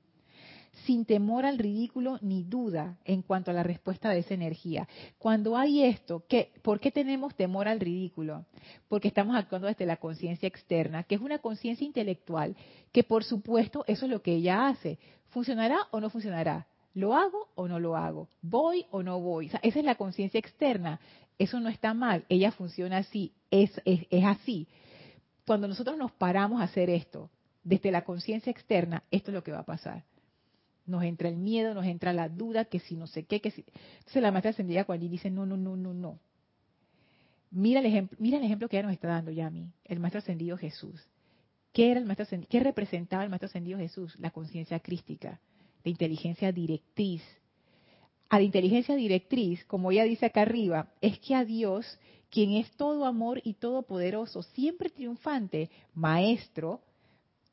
[0.85, 4.89] Sin temor al ridículo ni duda en cuanto a la respuesta de esa energía.
[5.19, 8.47] Cuando hay esto, ¿qué, ¿por qué tenemos temor al ridículo?
[8.89, 12.57] Porque estamos actuando desde la conciencia externa, que es una conciencia intelectual,
[12.93, 14.99] que por supuesto eso es lo que ella hace.
[15.29, 16.67] ¿Funcionará o no funcionará?
[16.95, 18.29] ¿Lo hago o no lo hago?
[18.43, 19.47] ¿Voy o no voy?
[19.47, 21.01] esa es la conciencia externa.
[21.41, 23.73] Eso no está mal, ella funciona así, es,
[24.27, 24.69] así.
[25.47, 27.31] Cuando nosotros nos paramos a hacer esto,
[27.65, 30.05] desde la conciencia externa, esto es lo que va a pasar.
[30.85, 33.65] Nos entra el miedo, nos entra la duda, que si no sé qué, que si...
[34.01, 36.19] Entonces la maestra ascendida cuando dice, no, no, no, no, no.
[37.51, 40.59] Mira el ejemplo, mira el ejemplo que ella nos está dando, Yami, el maestro ascendido
[40.59, 41.09] Jesús.
[41.73, 44.15] ¿Qué, era el maestro ¿Qué representaba el maestro ascendido Jesús?
[44.19, 45.41] La conciencia crística,
[45.85, 47.23] la inteligencia directriz,
[48.31, 51.99] a la inteligencia directriz, como ella dice acá arriba, es que a Dios,
[52.31, 56.81] quien es todo amor y todopoderoso, siempre triunfante, maestro,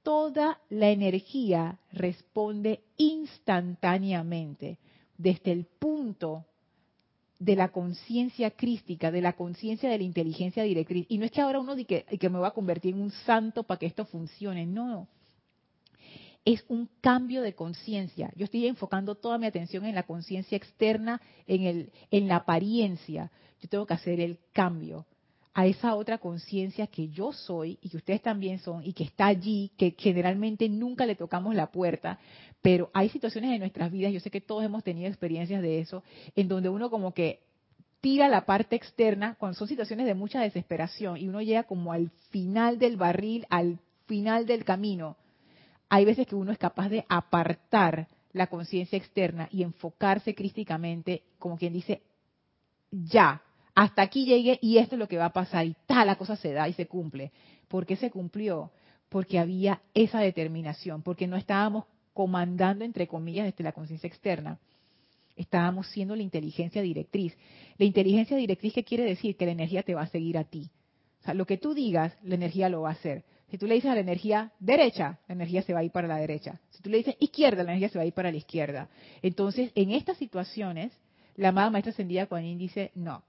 [0.03, 4.77] toda la energía responde instantáneamente
[5.17, 6.45] desde el punto
[7.39, 11.07] de la conciencia crística, de la conciencia de la inteligencia directriz.
[11.09, 13.11] Y no es que ahora uno diga que, que me va a convertir en un
[13.11, 15.07] santo para que esto funcione, no
[16.53, 18.31] es un cambio de conciencia.
[18.37, 23.31] Yo estoy enfocando toda mi atención en la conciencia externa, en, el, en la apariencia.
[23.59, 25.05] Yo tengo que hacer el cambio
[25.53, 29.25] a esa otra conciencia que yo soy y que ustedes también son y que está
[29.25, 32.17] allí, que generalmente nunca le tocamos la puerta,
[32.61, 36.01] pero hay situaciones en nuestras vidas, yo sé que todos hemos tenido experiencias de eso,
[36.33, 37.41] en donde uno como que
[37.99, 42.11] tira la parte externa, cuando son situaciones de mucha desesperación y uno llega como al
[42.29, 45.17] final del barril, al final del camino
[45.89, 51.57] hay veces que uno es capaz de apartar la conciencia externa y enfocarse críticamente, como
[51.57, 52.01] quien dice,
[52.91, 53.41] ya,
[53.73, 56.35] hasta aquí llegué y esto es lo que va a pasar y tal, la cosa
[56.35, 57.31] se da y se cumple.
[57.67, 58.71] ¿Por qué se cumplió?
[59.09, 64.59] Porque había esa determinación, porque no estábamos comandando, entre comillas, desde la conciencia externa.
[65.35, 67.37] Estábamos siendo la inteligencia directriz.
[67.77, 69.37] La inteligencia directriz, ¿qué quiere decir?
[69.37, 70.71] Que la energía te va a seguir a ti.
[71.21, 73.23] O sea, lo que tú digas, la energía lo va a hacer.
[73.49, 76.07] Si tú le dices a la energía derecha, la energía se va a ir para
[76.07, 76.59] la derecha.
[76.71, 78.89] Si tú le dices izquierda, la energía se va a ir para la izquierda.
[79.21, 80.91] Entonces, en estas situaciones,
[81.35, 83.23] la amada maestra ascendida Kuan dice, no.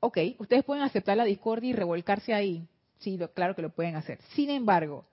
[0.00, 2.68] Ok, ustedes pueden aceptar la discordia y revolcarse ahí.
[2.98, 4.20] Sí, claro que lo pueden hacer.
[4.34, 5.04] Sin embargo,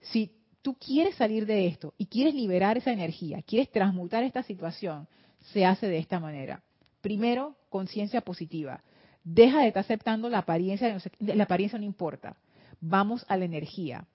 [0.00, 5.06] si tú quieres salir de esto y quieres liberar esa energía, quieres transmutar esta situación,
[5.52, 6.62] se hace de esta manera.
[7.00, 8.82] Primero, conciencia positiva.
[9.30, 12.34] Deja de estar aceptando la apariencia, la apariencia no importa.
[12.80, 14.06] Vamos a la energía.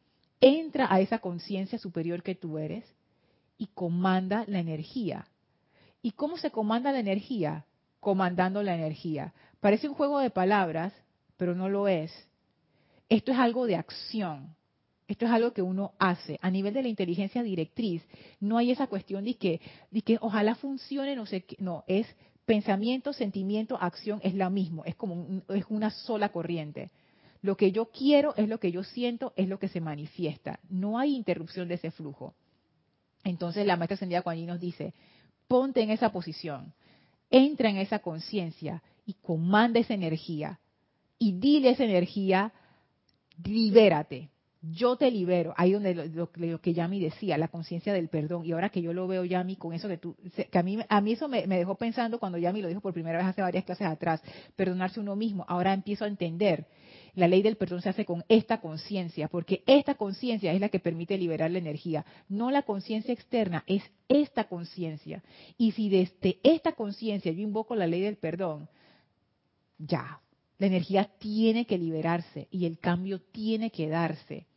[0.41, 2.83] Entra a esa conciencia superior que tú eres
[3.59, 5.27] y comanda la energía.
[6.01, 7.63] ¿Y cómo se comanda la energía?
[7.99, 9.33] Comandando la energía.
[9.59, 10.93] Parece un juego de palabras,
[11.37, 12.11] pero no lo es.
[13.07, 14.55] Esto es algo de acción.
[15.07, 16.39] Esto es algo que uno hace.
[16.41, 18.03] A nivel de la inteligencia directriz,
[18.39, 19.61] no hay esa cuestión de que,
[19.91, 21.55] de que ojalá funcione, no sé qué.
[21.59, 22.07] No, es
[22.45, 26.91] pensamiento, sentimiento, acción es la mismo, es como es una sola corriente.
[27.41, 30.59] Lo que yo quiero es lo que yo siento, es lo que se manifiesta.
[30.69, 32.33] No hay interrupción de ese flujo.
[33.23, 34.93] Entonces la maestra ascendida cuando nos dice,
[35.47, 36.73] ponte en esa posición,
[37.29, 40.59] entra en esa conciencia y comanda esa energía
[41.19, 42.53] y dile esa energía,
[43.43, 44.29] libérate,
[44.71, 45.53] yo te libero.
[45.57, 48.45] Ahí donde lo, lo- lo que Yami decía, la conciencia del perdón.
[48.45, 50.15] Y ahora que yo lo veo, Yami, con eso que tú,
[50.51, 52.93] que a mí, a mí eso me, me dejó pensando cuando Yami lo dijo por
[52.93, 54.21] primera vez hace varias clases atrás,
[54.55, 55.45] perdonarse uno mismo.
[55.47, 56.65] Ahora empiezo a entender.
[57.15, 60.79] La ley del perdón se hace con esta conciencia, porque esta conciencia es la que
[60.79, 65.21] permite liberar la energía, no la conciencia externa, es esta conciencia.
[65.57, 68.67] Y si desde esta conciencia yo invoco la ley del perdón,
[69.77, 70.21] ya,
[70.57, 74.47] la energía tiene que liberarse y el cambio tiene que darse.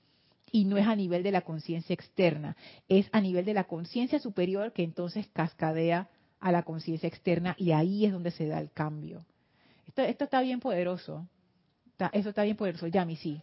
[0.53, 2.57] Y no es a nivel de la conciencia externa,
[2.88, 6.09] es a nivel de la conciencia superior que entonces cascadea
[6.40, 9.24] a la conciencia externa y ahí es donde se da el cambio.
[9.88, 11.26] Esto, esto está bien poderoso.
[11.92, 12.86] Está- eso está bien poderoso.
[12.86, 13.40] Yami, sí.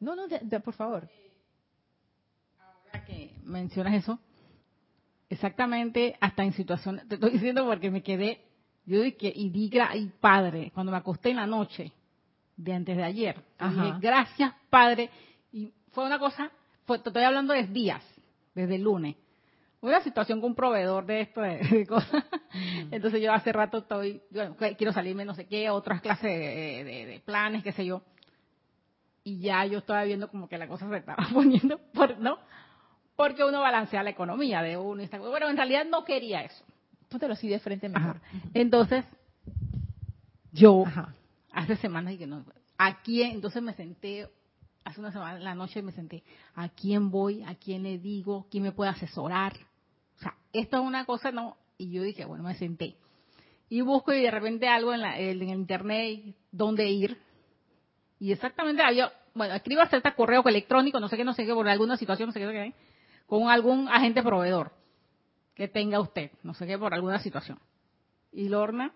[0.00, 1.08] No, no, de- de- por favor.
[2.60, 4.18] Ahora que mencionas eso,
[5.30, 8.40] exactamente hasta en situaciones, te estoy diciendo porque me quedé,
[8.84, 11.92] yo dije, y di gra- y padre, cuando me acosté en la noche
[12.56, 13.84] de antes de ayer, Ajá.
[13.84, 15.08] dije, gracias padre,
[15.92, 16.50] fue una cosa,
[16.84, 18.02] fue, te estoy hablando de días,
[18.54, 19.16] desde el lunes,
[19.80, 22.24] una situación con un proveedor de esto, de, de cosas,
[22.90, 27.06] entonces yo hace rato estoy, bueno, quiero salirme no sé qué, otras clases de, de-
[27.06, 28.02] de planes, qué sé yo,
[29.24, 32.38] y ya yo estaba viendo como que la cosa se estaba poniendo, por, ¿no?
[33.16, 36.64] Porque uno balancea la economía de uno y está, bueno, en realidad no quería eso.
[37.08, 38.16] Póntelo así de frente mejor.
[38.16, 38.38] Ajá.
[38.54, 39.04] Entonces,
[40.52, 41.14] yo Ajá.
[41.52, 42.44] hace semanas y que no,
[42.78, 43.32] ¿a quién?
[43.32, 44.28] Entonces me senté,
[44.84, 46.22] hace una semana en la noche me senté,
[46.54, 47.42] ¿a quién voy?
[47.44, 48.46] ¿A quién le digo?
[48.50, 49.52] ¿Quién me puede asesorar?
[50.16, 51.56] O sea, esto es una cosa, ¿no?
[51.78, 52.96] Y yo dije, bueno, me senté.
[53.68, 57.18] Y busco y de repente algo en, la- el internet, dónde ir.
[58.20, 61.54] Y exactamente había, bueno, escribo hasta este correo electrónico, no sé qué, no sé qué,
[61.54, 62.74] por alguna situación, no sé qué, no sé qué,
[63.26, 64.72] con algún agente proveedor
[65.54, 67.58] que tenga usted, no sé qué, por alguna situación.
[68.32, 68.92] Y Lorna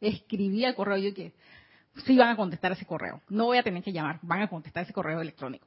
[0.00, 1.32] escribía el correo yo que
[1.96, 3.20] sí van a contestar ese correo.
[3.28, 5.66] No voy a tener que llamar, van a contestar ese correo electrónico.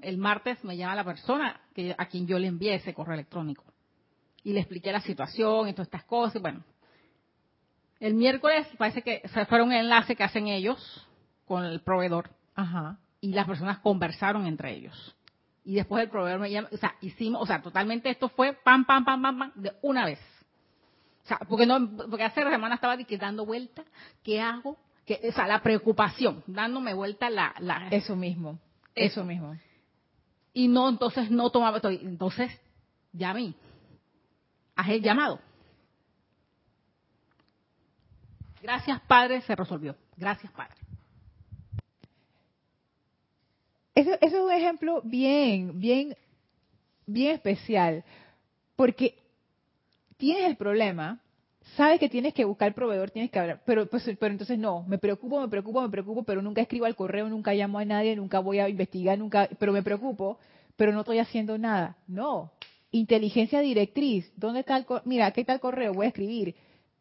[0.00, 3.64] El martes me llama la persona que, a quien yo le envié ese correo electrónico.
[4.44, 6.36] Y le expliqué la situación y todas estas cosas.
[6.36, 6.62] y Bueno,
[7.98, 11.06] el miércoles parece que se fue un enlace que hacen ellos
[11.46, 12.98] con el proveedor Ajá.
[13.20, 15.16] y las personas conversaron entre ellos.
[15.64, 18.84] Y después el proveedor me llama, o sea, hicimos, o sea, totalmente esto fue pam,
[18.84, 20.20] pam, pam, pam, pam, de una vez.
[21.24, 23.82] O sea, porque no, porque hace semana estaba dando vuelta,
[24.22, 24.76] ¿qué hago?
[25.06, 28.58] Que, o sea, la preocupación, dándome vuelta la, la Eso mismo.
[28.94, 29.20] Eso.
[29.20, 29.56] Eso mismo.
[30.52, 32.50] y no, entonces no tomaba, entonces
[33.12, 33.54] llamé,
[34.74, 35.40] haz el llamado.
[38.62, 39.94] Gracias, Padre, se resolvió.
[40.16, 40.74] Gracias, Padre.
[43.94, 46.16] Eso, eso es un ejemplo bien, bien,
[47.06, 48.04] bien especial,
[48.74, 49.22] porque
[50.16, 51.20] tienes el problema,
[51.74, 54.98] sabes que tienes que buscar proveedor, tienes que hablar, pero, pues, pero entonces no, me
[54.98, 58.38] preocupo, me preocupo, me preocupo, pero nunca escribo al correo, nunca llamo a nadie, nunca
[58.38, 60.38] voy a investigar, nunca, pero me preocupo,
[60.76, 61.96] pero no estoy haciendo nada.
[62.06, 62.52] No,
[62.92, 65.02] inteligencia directriz, ¿dónde está el correo?
[65.06, 65.92] Mira, ¿qué tal correo?
[65.92, 66.54] Voy a escribir,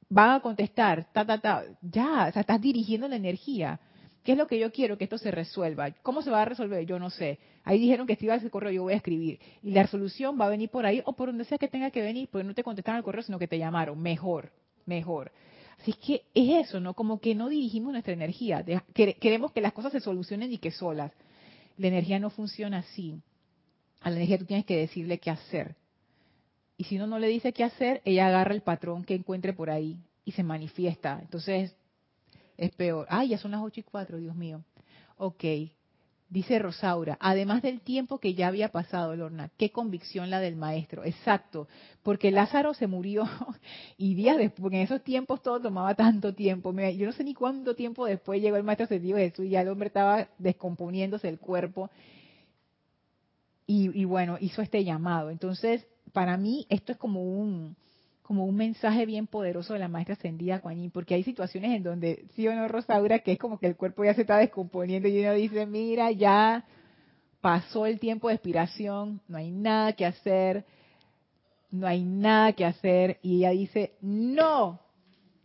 [0.10, 3.80] van a contestar, ta, ta, ta, ya, o sea, estás dirigiendo la energía.
[4.26, 4.98] ¿Qué es lo que yo quiero?
[4.98, 5.92] Que esto se resuelva.
[6.02, 6.84] ¿Cómo se va a resolver?
[6.88, 7.38] Yo no sé.
[7.64, 9.40] Ahí dijeron que escriba ese correo, yo voy a escribir.
[9.62, 12.02] Y la resolución va a venir por ahí o por donde sea que tenga que
[12.02, 14.02] venir, porque no te contestaron al correo, sino que te llamaron.
[14.02, 14.52] Mejor,
[14.88, 15.32] mejor.
[15.80, 16.96] Así que es eso, ¿no?
[16.96, 18.66] Como que no dirigimos nuestra energía.
[18.96, 21.12] Queremos que las cosas se solucionen y que solas.
[21.78, 23.22] La energía no funciona así.
[24.02, 25.76] A la energía tú tienes que decirle qué hacer.
[26.78, 29.70] Y si uno no le dice qué hacer, ella agarra el patrón que encuentre por
[29.70, 31.20] ahí y se manifiesta.
[31.22, 31.76] Entonces,
[32.58, 33.08] es peor.
[33.10, 34.64] Ay, ya son las 8 y 4, Dios mío.
[35.18, 35.44] Ok.
[36.28, 41.04] Dice Rosaura, además del tiempo que ya había pasado, Lorna, qué convicción la del maestro.
[41.04, 41.68] Exacto,
[42.02, 43.26] porque Lázaro se murió
[43.98, 46.74] y días después, porque en esos tiempos todo tomaba tanto tiempo.
[46.74, 49.62] Mira, yo no sé ni cuánto tiempo después llegó el maestro ascendido Jesús y ya
[49.62, 51.92] el hombre estaba descomponiéndose el cuerpo.
[53.68, 55.30] Y, y bueno, hizo este llamado.
[55.30, 57.76] Entonces, para mí, esto es como un,
[58.26, 62.26] como un mensaje bien poderoso de la maestra ascendida Yin, porque hay situaciones en donde,
[62.36, 65.20] sí o no, Rosaura, que es como que el cuerpo ya se está descomponiendo y
[65.20, 66.66] uno dice, mira, ya
[67.40, 70.66] pasó el tiempo de expiración, no hay nada que hacer,
[71.70, 74.80] no hay nada que hacer, y ella dice, no,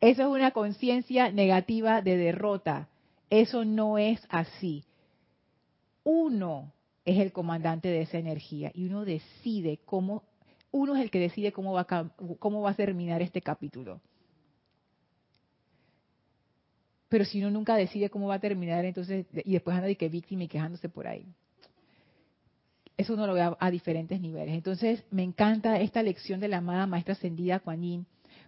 [0.01, 2.89] eso es una conciencia negativa de derrota,
[3.28, 4.85] eso no es así.
[6.03, 6.72] Uno
[7.05, 10.22] es el comandante de esa energía y uno decide cómo
[10.73, 14.01] uno es el que decide cómo va, a, cómo va a terminar este capítulo.
[17.09, 20.09] Pero si uno nunca decide cómo va a terminar, entonces, y después anda de que
[20.09, 21.27] víctima y quejándose por ahí.
[22.97, 24.55] Eso uno lo ve a, diferentes niveles.
[24.55, 28.07] Entonces, me encanta esta lección de la amada maestra ascendida Kuan Yin,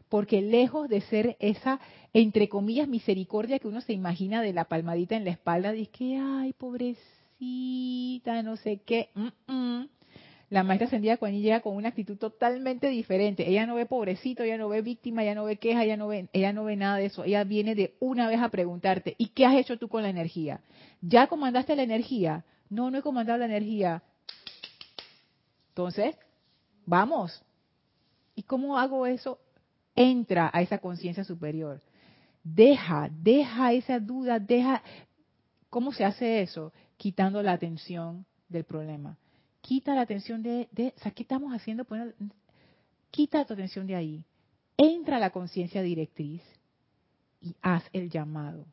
[0.09, 1.81] porque lejos de ser esa,
[2.12, 6.18] entre comillas, misericordia que uno se imagina de la palmadita en la espalda, dice que,
[6.18, 9.09] ay, pobrecita, no sé qué.
[9.14, 9.89] Mm, mm.
[10.53, 13.48] La maestra ascendida Kuan Yin llega con una actitud totalmente diferente.
[13.48, 16.28] Ella no ve pobrecito, ella no ve víctima, ella no ve queja, ella no ve,
[16.34, 17.24] ella no ve nada de eso.
[17.24, 20.61] Ella viene de una vez a preguntarte, ¿y qué has hecho tú con la energía?
[21.00, 22.44] ¿Ya comandaste la energía?
[22.68, 24.03] No, no he comandado la energía.
[25.68, 26.18] Entonces,
[26.84, 27.42] vamos.
[28.34, 29.38] ¿Y cómo hago eso?
[29.96, 31.80] Entra a esa conciencia superior.
[32.44, 34.82] Deja, deja esa duda, deja...
[35.70, 36.74] ¿Cómo se hace eso?
[36.98, 39.16] Quitando la atención del problema.
[39.62, 40.68] Quita la atención de...
[40.74, 41.86] ¿qué estamos haciendo?
[43.10, 44.24] quita tu atención de ahí.
[44.76, 46.42] Entra a la conciencia directriz
[47.40, 48.66] y haz el llamado.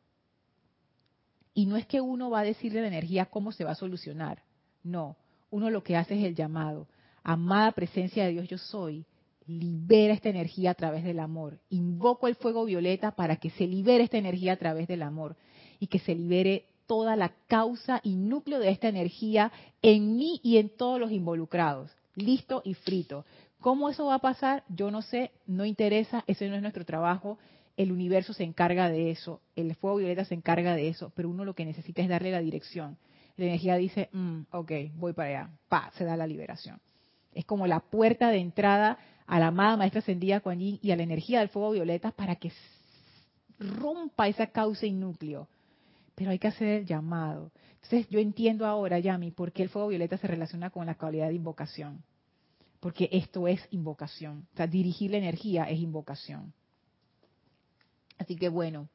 [1.54, 3.76] Y no es que uno va a decirle a la energía cómo se va a
[3.76, 4.42] solucionar.
[4.82, 5.16] No,
[5.50, 6.86] uno lo que hace es el llamado.
[7.22, 9.06] Amada presencia de Dios, yo soy
[9.46, 11.58] libera esta energía a través del amor.
[11.70, 15.36] Invoco el fuego violeta para que se libere esta energía a través del amor
[15.78, 20.56] y que se libere toda la causa y núcleo de esta energía en mí y
[20.56, 21.88] en todos los involucrados.
[22.16, 23.24] Listo y frito.
[23.60, 24.64] ¿Cómo eso va a pasar?
[24.68, 27.38] Yo no sé, no interesa, ese no es nuestro trabajo.
[27.76, 31.44] El universo se encarga de eso, el fuego violeta se encarga de eso, pero uno
[31.44, 32.98] lo que necesita es darle la dirección.
[33.36, 36.80] La energía dice, mm, ok, voy para allá, pa, se da la liberación.
[37.32, 40.96] Es como la puerta de entrada a la amada maestra ascendida Kuan Yin y a
[40.96, 42.50] la energía del fuego violeta para que
[43.60, 45.46] rompa esa causa y núcleo.
[46.20, 47.50] Pero hay que hacer el llamado.
[47.76, 51.28] Entonces yo entiendo ahora, Yami, por qué el fuego violeta se relaciona con la cualidad
[51.28, 52.04] de invocación.
[52.78, 54.46] Porque esto es invocación.
[54.52, 56.52] O sea, dirigir la energía es invocación.
[58.18, 58.90] Así que bueno,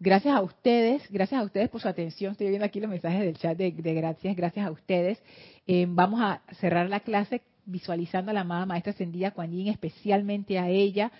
[0.00, 2.32] gracias a ustedes, gracias a ustedes por su atención.
[2.32, 5.22] Estoy viendo aquí los mensajes del chat de, gracias, gracias a ustedes.
[5.68, 10.58] Eh, vamos a cerrar la clase visualizando a la amada maestra ascendida Kuan Yin, especialmente
[10.58, 11.12] a ella,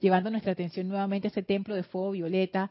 [0.00, 2.70] llevando nuestra atención nuevamente a ese templo de fuego violeta,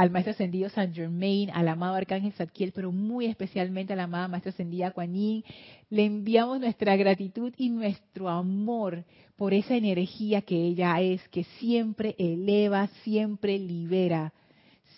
[0.00, 4.28] al maestro ascendido San Germain, al amado arcángel Zadkiel, pero muy especialmente a la amada
[4.28, 5.44] maestra ascendida Kuan le
[5.90, 9.04] enviamos nuestra gratitud y nuestro amor
[9.36, 14.32] por esa energía que ella es, que siempre eleva, siempre libera,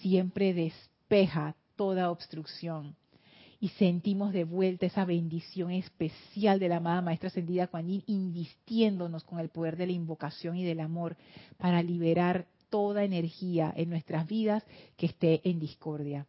[0.01, 2.95] siempre despeja toda obstrucción.
[3.59, 9.25] Y sentimos de vuelta esa bendición especial de la amada Maestra Ascendida Kuan Yin, invistiéndonos
[9.25, 11.17] con el poder de la invocación y del amor
[11.59, 14.65] para liberar toda energía en nuestras vidas
[14.97, 16.27] que esté en discordia.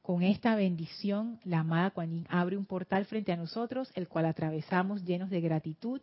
[0.00, 5.04] Con esta bendición, la amada Kuan abre un portal frente a nosotros, el cual atravesamos
[5.04, 6.00] llenos de gratitud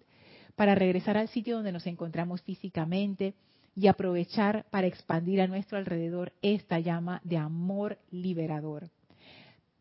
[0.56, 3.34] para regresar al sitio donde nos encontramos físicamente
[3.76, 8.90] y aprovechar para expandir a nuestro alrededor esta llama de amor liberador.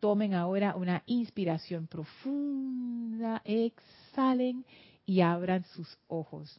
[0.00, 4.64] Tomen ahora una inspiración profunda, exhalen
[5.04, 6.58] y abran sus ojos.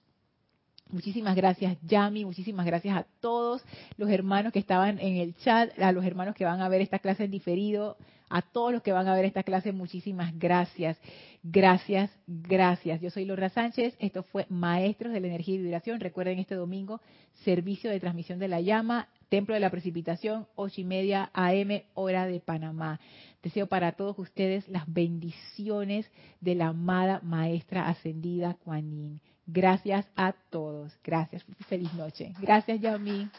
[0.93, 2.23] Muchísimas gracias, Yami.
[2.23, 3.65] Muchísimas gracias a todos
[3.97, 6.99] los hermanos que estaban en el chat, a los hermanos que van a ver esta
[6.99, 7.97] clase en diferido,
[8.29, 9.71] a todos los que van a ver esta clase.
[9.71, 10.99] Muchísimas gracias.
[11.41, 13.01] Gracias, gracias.
[13.01, 13.95] Yo soy Laura Sánchez.
[13.97, 15.99] Esto fue Maestros de la Energía y Vibración.
[15.99, 17.01] Recuerden este domingo,
[17.43, 22.27] servicio de transmisión de la llama, Templo de la Precipitación, ocho y media AM, hora
[22.27, 22.99] de Panamá.
[23.41, 26.05] Deseo para todos ustedes las bendiciones
[26.39, 29.32] de la amada Maestra Ascendida Kuan Yin.
[29.45, 30.97] Gracias a todos.
[31.03, 31.43] Gracias.
[31.67, 32.33] Feliz noche.
[32.39, 33.29] Gracias, Yami.